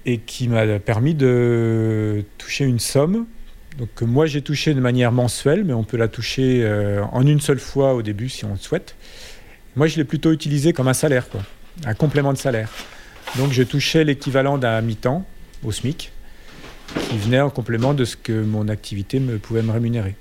et 0.05 0.17
qui 0.17 0.47
m'a 0.47 0.79
permis 0.79 1.13
de 1.13 2.23
toucher 2.37 2.65
une 2.65 2.79
somme 2.79 3.25
donc, 3.77 3.89
que 3.95 4.05
moi 4.05 4.25
j'ai 4.25 4.41
touché 4.41 4.73
de 4.73 4.79
manière 4.79 5.11
mensuelle, 5.11 5.63
mais 5.63 5.73
on 5.73 5.83
peut 5.83 5.97
la 5.97 6.07
toucher 6.07 6.61
euh, 6.63 7.03
en 7.11 7.25
une 7.25 7.39
seule 7.39 7.59
fois 7.59 7.93
au 7.93 8.01
début 8.01 8.29
si 8.29 8.45
on 8.45 8.51
le 8.51 8.57
souhaite. 8.57 8.95
Moi 9.75 9.87
je 9.87 9.97
l'ai 9.97 10.03
plutôt 10.03 10.31
utilisé 10.31 10.73
comme 10.73 10.87
un 10.87 10.93
salaire, 10.93 11.25
un 11.85 11.93
complément 11.93 12.33
de 12.33 12.37
salaire. 12.37 12.69
Donc 13.37 13.51
je 13.51 13.63
touchais 13.63 14.03
l'équivalent 14.03 14.57
d'un 14.57 14.81
mi-temps 14.81 15.25
au 15.63 15.71
SMIC 15.71 16.11
qui 17.09 17.17
venait 17.17 17.39
en 17.39 17.49
complément 17.49 17.93
de 17.93 18.03
ce 18.03 18.17
que 18.17 18.43
mon 18.43 18.67
activité 18.67 19.19
me 19.19 19.37
pouvait 19.37 19.61
me 19.61 19.71
rémunérer. 19.71 20.15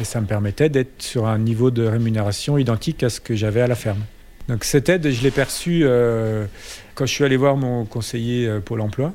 Et 0.00 0.04
ça 0.04 0.20
me 0.20 0.26
permettait 0.26 0.68
d'être 0.68 1.02
sur 1.02 1.26
un 1.26 1.38
niveau 1.38 1.70
de 1.70 1.84
rémunération 1.84 2.56
identique 2.56 3.02
à 3.02 3.10
ce 3.10 3.20
que 3.20 3.34
j'avais 3.34 3.60
à 3.60 3.66
la 3.66 3.74
ferme. 3.74 4.02
Donc 4.48 4.64
cette 4.64 4.88
aide, 4.88 5.10
je 5.10 5.22
l'ai 5.22 5.30
perçue 5.30 5.82
euh, 5.84 6.46
quand 6.94 7.06
je 7.06 7.12
suis 7.12 7.24
allé 7.24 7.36
voir 7.36 7.56
mon 7.56 7.84
conseiller 7.84 8.46
euh, 8.46 8.60
Pôle 8.60 8.80
Emploi. 8.80 9.12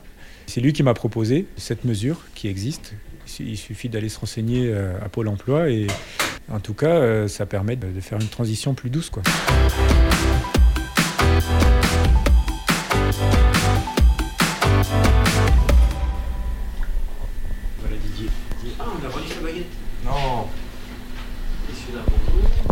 C'est 0.47 0.61
lui 0.61 0.73
qui 0.73 0.83
m'a 0.83 0.93
proposé 0.93 1.47
cette 1.57 1.85
mesure 1.85 2.21
qui 2.35 2.47
existe. 2.47 2.93
Il 3.39 3.57
suffit 3.57 3.89
d'aller 3.89 4.09
se 4.09 4.19
renseigner 4.19 4.69
euh, 4.69 4.93
à 5.03 5.09
Pôle 5.09 5.27
Emploi 5.27 5.69
et 5.69 5.88
en 6.51 6.59
tout 6.59 6.73
cas, 6.73 6.88
euh, 6.88 7.27
ça 7.27 7.45
permet 7.45 7.75
de 7.75 7.99
faire 7.99 8.19
une 8.19 8.27
transition 8.27 8.73
plus 8.73 8.89
douce. 8.89 9.09
Quoi. 9.09 9.23
Voilà 17.79 17.95
Didier. 18.03 18.29
Ah, 18.79 18.83
on 18.88 19.05
a 19.05 19.09
vendu 19.09 19.27
sa 19.27 19.41
baguette. 19.41 19.65
Non. 20.05 20.47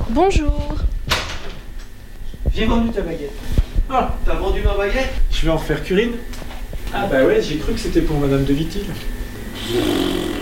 Bonjour. 0.10 0.76
J'ai 2.54 2.66
vendu 2.66 2.92
ta 2.92 3.02
baguette. 3.02 3.32
Ah, 3.90 4.16
t'as 4.26 4.36
vendu 4.36 4.62
ma 4.62 4.76
baguette? 4.76 5.14
Je 5.32 5.46
vais 5.46 5.52
en 5.52 5.58
faire 5.58 5.84
cuire 5.84 6.00
une. 6.00 6.14
Ah 6.94 7.08
bah 7.08 7.26
ouais, 7.26 7.42
j'ai 7.42 7.58
cru 7.58 7.74
que 7.74 7.80
c'était 7.80 8.02
pour 8.02 8.20
Madame 8.20 8.46
de 8.46 8.54
Vitil. 8.54 8.86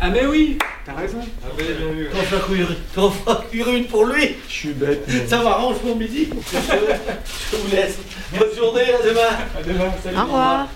Ah 0.00 0.10
mais 0.10 0.26
oui 0.26 0.58
T'as 0.84 0.94
raison. 0.94 1.18
Ah 1.44 1.46
ouais, 1.56 1.64
bien 1.64 1.92
vu. 1.92 2.08
t'en 2.34 3.10
cuire, 3.10 3.44
cuire 3.50 3.68
une 3.70 3.84
pour 3.86 4.04
lui. 4.06 4.30
Je 4.48 4.52
suis 4.52 4.72
bête. 4.72 5.04
mais- 5.06 5.26
Ça 5.28 5.40
m'arrange 5.42 5.76
pour 5.78 5.94
midi. 5.96 6.28
Je 6.30 7.56
vous 7.56 7.70
laisse. 7.70 7.98
Bonne 8.36 8.48
journée, 8.56 8.82
à 8.92 9.06
demain. 9.06 9.36
À 9.56 9.62
demain, 9.62 9.92
salut. 10.02 10.16
Au 10.16 10.22
revoir. 10.22 10.68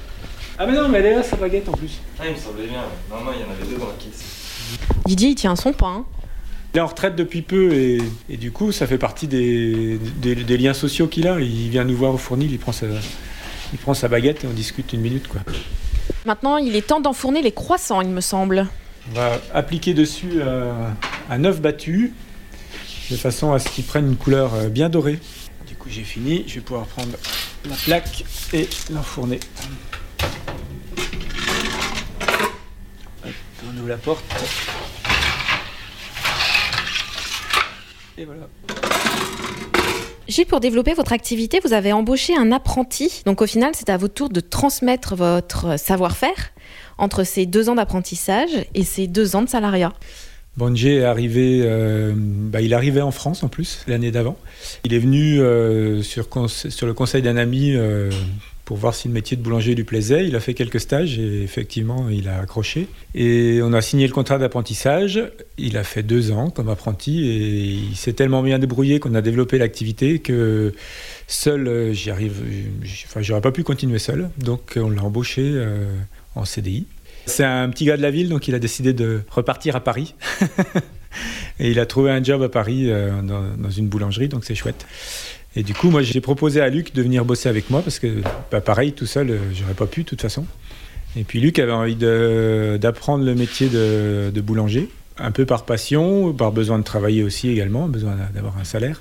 Ah 0.58 0.66
mais 0.66 0.72
non, 0.74 0.88
mais 0.88 0.98
elle 1.00 1.06
est 1.06 1.14
là 1.16 1.22
sa 1.24 1.36
baguette 1.36 1.68
en 1.68 1.72
plus. 1.72 1.98
Ah, 2.20 2.22
il 2.26 2.32
me 2.34 2.36
semblait 2.38 2.66
bien. 2.66 2.82
Non, 3.10 3.24
non, 3.24 3.30
il 3.34 3.40
y 3.40 3.44
en 3.44 3.50
avait 3.52 3.64
deux 3.68 3.78
dans 3.78 3.88
la 3.88 3.94
caisse. 3.94 4.22
Didier, 5.06 5.30
il 5.30 5.34
tient 5.34 5.56
son 5.56 5.72
pain. 5.72 6.04
Il 6.74 6.78
est 6.78 6.80
en 6.80 6.86
retraite 6.86 7.16
depuis 7.16 7.42
peu 7.42 7.72
et, 7.72 7.98
et 8.28 8.36
du 8.36 8.52
coup 8.52 8.70
ça 8.70 8.86
fait 8.86 8.98
partie 8.98 9.26
des, 9.28 9.98
des- 10.18 10.34
des 10.36 10.56
liens 10.58 10.74
sociaux 10.74 11.06
qu'il 11.08 11.26
a. 11.26 11.40
Il 11.40 11.68
vient 11.70 11.84
nous 11.84 11.96
voir 11.96 12.12
au 12.14 12.18
fournil, 12.18 12.52
il 12.52 12.58
prend 12.58 12.72
sa, 12.72 12.86
il 13.72 13.78
prend 13.78 13.94
sa 13.94 14.08
baguette 14.08 14.44
et 14.44 14.46
on 14.46 14.52
discute 14.52 14.92
une 14.92 15.00
minute 15.00 15.26
quoi. 15.26 15.40
Maintenant, 16.26 16.56
il 16.56 16.74
est 16.74 16.84
temps 16.84 16.98
d'enfourner 16.98 17.40
les 17.40 17.52
croissants, 17.52 18.00
il 18.00 18.08
me 18.08 18.20
semble. 18.20 18.66
On 19.12 19.14
va 19.14 19.38
appliquer 19.54 19.94
dessus 19.94 20.40
euh, 20.40 20.72
un 21.30 21.44
œuf 21.44 21.60
battu 21.60 22.14
de 23.12 23.16
façon 23.16 23.52
à 23.52 23.60
ce 23.60 23.68
qu'il 23.68 23.84
prenne 23.84 24.08
une 24.08 24.16
couleur 24.16 24.52
euh, 24.54 24.68
bien 24.68 24.88
dorée. 24.88 25.20
Du 25.68 25.76
coup 25.76 25.88
j'ai 25.88 26.02
fini, 26.02 26.42
je 26.48 26.56
vais 26.56 26.60
pouvoir 26.62 26.86
prendre 26.86 27.12
la 27.68 27.76
plaque 27.76 28.24
et 28.52 28.68
l'enfourner. 28.92 29.38
On 33.24 33.78
ouvre 33.78 33.88
la 33.88 33.96
porte. 33.96 34.24
Et 38.18 38.24
voilà. 38.24 38.48
Gilles, 40.28 40.46
pour 40.46 40.60
développer 40.60 40.94
votre 40.94 41.12
activité, 41.12 41.60
vous 41.64 41.72
avez 41.72 41.92
embauché 41.92 42.36
un 42.36 42.50
apprenti. 42.50 43.22
Donc 43.26 43.42
au 43.42 43.46
final, 43.46 43.72
c'est 43.74 43.90
à 43.90 43.96
votre 43.96 44.14
tour 44.14 44.28
de 44.28 44.40
transmettre 44.40 45.14
votre 45.14 45.78
savoir-faire 45.78 46.52
entre 46.98 47.24
ces 47.24 47.46
deux 47.46 47.68
ans 47.68 47.76
d'apprentissage 47.76 48.50
et 48.74 48.84
ces 48.84 49.06
deux 49.06 49.36
ans 49.36 49.42
de 49.42 49.48
salariat. 49.48 49.92
Bonjé 50.56 50.96
est 50.96 51.04
arrivé, 51.04 51.60
euh, 51.64 52.12
bah, 52.16 52.62
il 52.62 52.72
arrivait 52.72 53.02
en 53.02 53.10
France 53.10 53.42
en 53.42 53.48
plus 53.48 53.84
l'année 53.86 54.10
d'avant. 54.10 54.36
Il 54.84 54.94
est 54.94 54.98
venu 54.98 55.38
euh, 55.38 56.02
sur 56.02 56.26
le 56.86 56.92
conseil 56.94 57.20
d'un 57.20 57.36
ami 57.36 57.74
euh, 57.74 58.10
pour 58.66 58.76
voir 58.76 58.94
si 58.94 59.06
le 59.06 59.14
métier 59.14 59.36
de 59.36 59.42
boulanger 59.42 59.76
lui 59.76 59.84
plaisait. 59.84 60.26
Il 60.26 60.34
a 60.34 60.40
fait 60.40 60.52
quelques 60.52 60.80
stages 60.80 61.20
et 61.20 61.42
effectivement, 61.42 62.08
il 62.10 62.28
a 62.28 62.40
accroché. 62.40 62.88
Et 63.14 63.60
on 63.62 63.72
a 63.72 63.80
signé 63.80 64.08
le 64.08 64.12
contrat 64.12 64.38
d'apprentissage. 64.38 65.22
Il 65.56 65.76
a 65.76 65.84
fait 65.84 66.02
deux 66.02 66.32
ans 66.32 66.50
comme 66.50 66.68
apprenti 66.68 67.28
et 67.28 67.60
il 67.90 67.94
s'est 67.94 68.12
tellement 68.12 68.42
bien 68.42 68.58
débrouillé 68.58 68.98
qu'on 68.98 69.14
a 69.14 69.22
développé 69.22 69.56
l'activité 69.58 70.18
que 70.18 70.74
seul, 71.28 71.68
euh, 71.68 71.92
j'y 71.92 72.10
arrive. 72.10 72.42
Enfin, 73.06 73.22
j'aurais 73.22 73.40
pas 73.40 73.52
pu 73.52 73.62
continuer 73.62 74.00
seul. 74.00 74.30
Donc, 74.38 74.72
on 74.76 74.90
l'a 74.90 75.04
embauché 75.04 75.42
euh, 75.44 75.86
en 76.34 76.44
CDI. 76.44 76.86
C'est 77.24 77.44
un 77.44 77.68
petit 77.70 77.84
gars 77.84 77.96
de 77.96 78.02
la 78.02 78.10
ville, 78.10 78.28
donc 78.28 78.48
il 78.48 78.54
a 78.56 78.58
décidé 78.58 78.92
de 78.92 79.20
repartir 79.30 79.76
à 79.76 79.80
Paris. 79.80 80.16
et 81.60 81.70
il 81.70 81.78
a 81.78 81.86
trouvé 81.86 82.10
un 82.10 82.22
job 82.22 82.42
à 82.42 82.48
Paris 82.48 82.90
euh, 82.90 83.22
dans, 83.22 83.56
dans 83.56 83.70
une 83.70 83.86
boulangerie, 83.86 84.28
donc 84.28 84.44
c'est 84.44 84.56
chouette. 84.56 84.86
Et 85.56 85.62
du 85.62 85.72
coup, 85.72 85.88
moi, 85.90 86.02
j'ai 86.02 86.20
proposé 86.20 86.60
à 86.60 86.68
Luc 86.68 86.94
de 86.94 87.02
venir 87.02 87.24
bosser 87.24 87.48
avec 87.48 87.70
moi 87.70 87.80
parce 87.80 87.98
que, 87.98 88.22
bah, 88.52 88.60
pareil, 88.60 88.92
tout 88.92 89.06
seul, 89.06 89.30
euh, 89.30 89.38
j'aurais 89.54 89.74
pas 89.74 89.86
pu 89.86 90.02
de 90.02 90.08
toute 90.08 90.20
façon. 90.20 90.44
Et 91.16 91.24
puis 91.24 91.40
Luc 91.40 91.58
avait 91.58 91.72
envie 91.72 91.96
d'apprendre 91.96 93.24
le 93.24 93.34
métier 93.34 93.70
de, 93.70 94.30
de 94.32 94.40
boulanger, 94.42 94.90
un 95.16 95.30
peu 95.30 95.46
par 95.46 95.64
passion, 95.64 96.34
par 96.34 96.52
besoin 96.52 96.78
de 96.78 96.84
travailler 96.84 97.22
aussi 97.22 97.48
également, 97.48 97.88
besoin 97.88 98.16
d'avoir 98.34 98.58
un 98.58 98.64
salaire. 98.64 99.00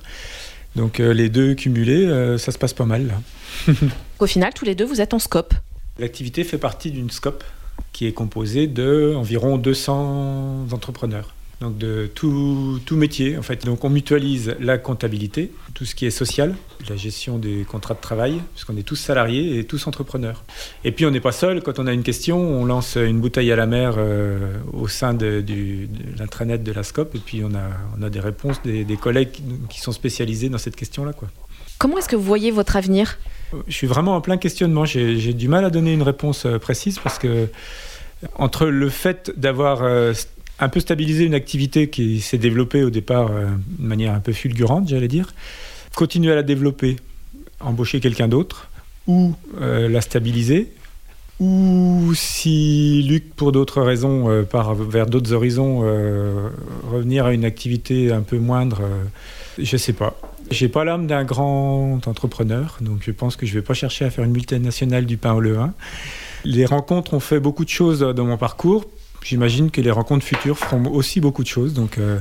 Donc 0.77 1.01
euh, 1.01 1.13
les 1.13 1.27
deux 1.27 1.55
cumulés, 1.55 2.05
euh, 2.05 2.37
ça 2.37 2.53
se 2.53 2.57
passe 2.57 2.73
pas 2.73 2.85
mal 2.85 3.07
là. 3.07 3.73
Au 4.19 4.27
final, 4.27 4.53
tous 4.53 4.63
les 4.63 4.75
deux, 4.75 4.85
vous 4.85 5.01
êtes 5.01 5.13
en 5.13 5.19
scope. 5.19 5.53
L'activité 5.99 6.45
fait 6.45 6.57
partie 6.57 6.91
d'une 6.91 7.09
SCOP 7.09 7.43
qui 7.91 8.07
est 8.07 8.13
composée 8.13 8.67
de 8.67 9.13
environ 9.15 9.57
200 9.57 10.67
entrepreneurs. 10.71 11.33
Donc 11.61 11.77
de 11.77 12.09
tout, 12.13 12.79
tout 12.85 12.97
métier 12.97 13.37
en 13.37 13.41
fait. 13.41 13.65
Donc 13.65 13.83
on 13.85 13.89
mutualise 13.89 14.55
la 14.59 14.77
comptabilité, 14.77 15.51
tout 15.73 15.85
ce 15.85 15.95
qui 15.95 16.05
est 16.05 16.09
social, 16.11 16.53
la 16.89 16.97
gestion 16.97 17.37
des 17.37 17.63
contrats 17.63 17.93
de 17.93 18.01
travail, 18.01 18.41
puisqu'on 18.53 18.75
est 18.75 18.83
tous 18.83 18.97
salariés 18.97 19.57
et 19.57 19.63
tous 19.63 19.87
entrepreneurs. 19.87 20.43
Et 20.83 20.91
puis 20.91 21.05
on 21.05 21.11
n'est 21.11 21.21
pas 21.21 21.31
seul, 21.31 21.61
quand 21.63 21.79
on 21.79 21.87
a 21.87 21.93
une 21.93 22.03
question, 22.03 22.37
on 22.37 22.65
lance 22.65 22.97
une 22.97 23.21
bouteille 23.21 23.51
à 23.53 23.55
la 23.55 23.67
mer 23.67 23.95
euh, 23.97 24.57
au 24.73 24.89
sein 24.89 25.13
de, 25.13 25.39
de 25.39 25.87
l'intranet 26.19 26.61
de 26.61 26.71
la 26.73 26.83
SCOP 26.83 27.15
et 27.15 27.19
puis 27.19 27.41
on 27.45 27.55
a, 27.55 27.69
on 27.97 28.03
a 28.03 28.09
des 28.09 28.19
réponses 28.19 28.61
des, 28.63 28.83
des 28.83 28.97
collègues 28.97 29.29
qui, 29.69 29.79
sont 29.79 29.93
spécialisés 29.93 30.49
dans 30.49 30.57
cette 30.57 30.75
question-là. 30.75 31.13
quoi. 31.13 31.29
Comment 31.77 31.97
est-ce 31.99 32.09
que 32.09 32.15
vous 32.17 32.23
voyez 32.23 32.51
votre 32.51 32.75
avenir? 32.75 33.17
Je 33.67 33.73
suis 33.73 33.87
vraiment 33.87 34.15
en 34.15 34.21
plein 34.21 34.37
questionnement. 34.37 34.83
J'ai 34.85 35.17
j'ai 35.19 35.33
du 35.33 35.47
mal 35.47 35.63
à 35.63 35.69
donner 35.69 35.93
une 35.93 36.01
réponse 36.03 36.45
euh, 36.45 36.57
précise 36.59 36.99
parce 36.99 37.17
que 37.19 37.47
entre 38.35 38.65
le 38.65 38.89
fait 38.89 39.31
d'avoir 39.37 39.83
euh, 39.83 40.11
st- 40.13 40.27
un 40.59 40.69
peu 40.69 40.79
stabilisé 40.79 41.25
une 41.25 41.33
activité 41.33 41.89
qui 41.89 42.21
s'est 42.21 42.37
développée 42.37 42.83
au 42.83 42.89
départ 42.89 43.31
euh, 43.31 43.47
de 43.79 43.87
manière 43.87 44.13
un 44.13 44.19
peu 44.19 44.33
fulgurante, 44.33 44.87
j'allais 44.87 45.07
dire, 45.07 45.33
continuer 45.95 46.31
à 46.31 46.35
la 46.35 46.43
développer, 46.43 46.97
embaucher 47.59 47.99
quelqu'un 47.99 48.27
d'autre, 48.27 48.69
ou 49.07 49.33
euh, 49.61 49.87
la 49.89 50.01
stabiliser, 50.01 50.71
ou 51.39 52.13
si 52.15 53.03
Luc, 53.03 53.33
pour 53.35 53.51
d'autres 53.51 53.81
raisons, 53.81 54.29
euh, 54.29 54.43
part 54.43 54.73
vers 54.73 55.05
d'autres 55.05 55.33
horizons, 55.33 55.81
euh, 55.83 56.49
revenir 56.89 57.25
à 57.25 57.33
une 57.33 57.45
activité 57.45 58.11
un 58.11 58.21
peu 58.21 58.39
moindre, 58.39 58.81
je 59.57 59.77
sais 59.77 59.93
pas. 59.93 60.15
J'ai 60.51 60.69
pas 60.69 60.85
l'âme 60.85 61.07
d'un 61.07 61.23
grand 61.23 61.99
entrepreneur, 62.07 62.77
donc 62.79 62.99
je 63.01 63.11
pense 63.11 63.35
que 63.35 63.45
je 63.45 63.53
vais 63.55 63.63
pas 63.63 63.73
chercher 63.73 64.05
à 64.05 64.11
faire 64.11 64.23
une 64.23 64.31
multinationale 64.31 65.05
du 65.05 65.17
pain 65.17 65.33
au 65.33 65.39
levain. 65.39 65.73
Les 66.43 66.65
rencontres 66.65 67.15
ont 67.15 67.19
fait 67.19 67.39
beaucoup 67.39 67.65
de 67.65 67.69
choses 67.69 67.99
dans 67.99 68.25
mon 68.25 68.37
parcours. 68.37 68.85
J'imagine 69.25 69.71
que 69.71 69.81
les 69.81 69.89
rencontres 69.89 70.23
futures 70.23 70.55
feront 70.55 70.85
aussi 70.93 71.19
beaucoup 71.19 71.41
de 71.41 71.47
choses, 71.47 71.73
donc 71.73 71.97
euh, 71.97 72.19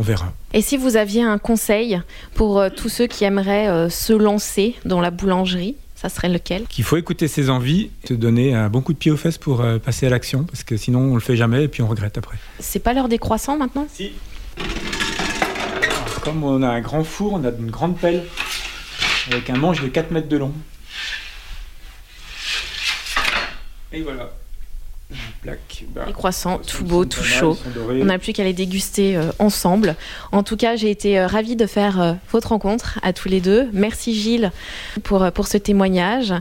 on 0.00 0.02
verra. 0.02 0.32
Et 0.52 0.60
si 0.60 0.76
vous 0.76 0.96
aviez 0.96 1.22
un 1.22 1.38
conseil 1.38 2.02
pour 2.34 2.58
euh, 2.58 2.68
tous 2.68 2.88
ceux 2.88 3.06
qui 3.06 3.22
aimeraient 3.22 3.68
euh, 3.68 3.88
se 3.88 4.12
lancer 4.12 4.74
dans 4.84 5.00
la 5.00 5.12
boulangerie, 5.12 5.76
ça 5.94 6.08
serait 6.08 6.28
lequel? 6.28 6.66
Qu'il 6.66 6.82
faut 6.82 6.96
écouter 6.96 7.28
ses 7.28 7.48
envies, 7.48 7.92
se 8.08 8.14
donner 8.14 8.54
un 8.54 8.68
bon 8.68 8.80
coup 8.80 8.92
de 8.92 8.98
pied 8.98 9.12
aux 9.12 9.16
fesses 9.16 9.38
pour 9.38 9.64
passer 9.84 10.06
à 10.08 10.10
l'action, 10.10 10.42
parce 10.42 10.64
que 10.64 10.76
sinon 10.76 11.12
on 11.12 11.14
le 11.14 11.20
fait 11.20 11.36
jamais 11.36 11.62
et 11.62 11.68
puis 11.68 11.80
on 11.80 11.86
regrette 11.86 12.18
après. 12.18 12.36
C'est 12.58 12.80
pas 12.80 12.92
l'heure 12.92 13.08
des 13.08 13.18
croissants 13.18 13.56
maintenant? 13.56 13.86
Si. 13.88 14.10
Comme 16.24 16.42
on 16.42 16.60
a 16.64 16.68
un 16.68 16.80
grand 16.80 17.04
four, 17.04 17.34
on 17.34 17.44
a 17.44 17.50
une 17.50 17.70
grande 17.70 17.96
pelle 17.98 18.24
avec 19.30 19.48
un 19.48 19.58
manche 19.58 19.80
de 19.80 19.86
4 19.86 20.10
mètres 20.10 20.28
de 20.28 20.38
long. 20.38 20.52
Et 23.92 24.02
voilà. 24.02 24.32
Plaque. 25.42 25.84
Bah, 25.92 26.04
Les 26.06 26.12
croissants, 26.12 26.58
tout 26.58 26.78
sont 26.78 26.84
beau, 26.84 27.02
pas 27.02 27.08
tout 27.16 27.20
mal, 27.20 27.28
chaud. 27.28 27.58
ils 27.58 27.64
sont 27.64 27.80
dorés. 27.80 28.00
On 28.00 28.04
n'a 28.04 28.18
plus 28.20 28.32
qu'à 28.32 28.44
les 28.44 28.52
déguster 28.52 29.16
euh, 29.16 29.32
ensemble. 29.40 29.96
En 30.30 30.44
tout 30.44 30.56
cas, 30.56 30.76
j'ai 30.76 30.88
été 30.88 31.18
euh, 31.18 31.26
ravie 31.26 31.56
de 31.56 31.66
faire 31.66 32.00
euh, 32.00 32.12
votre 32.30 32.50
rencontre 32.50 33.00
à 33.02 33.12
tous 33.12 33.28
les 33.28 33.40
deux. 33.40 33.68
Merci 33.72 34.14
Gilles 34.14 34.52
pour, 35.02 35.30
pour 35.32 35.48
ce 35.48 35.58
témoignage 35.58 36.32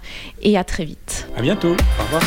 et 0.43 0.55
à 0.55 0.63
très 0.63 0.85
vite. 0.85 1.27
À 1.35 1.41
bientôt. 1.41 1.75
Au 1.99 2.03
revoir. 2.03 2.21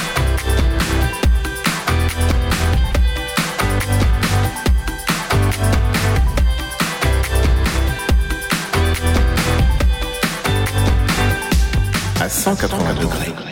À 12.21 12.29
180 12.29 12.95
degrés. 12.95 13.44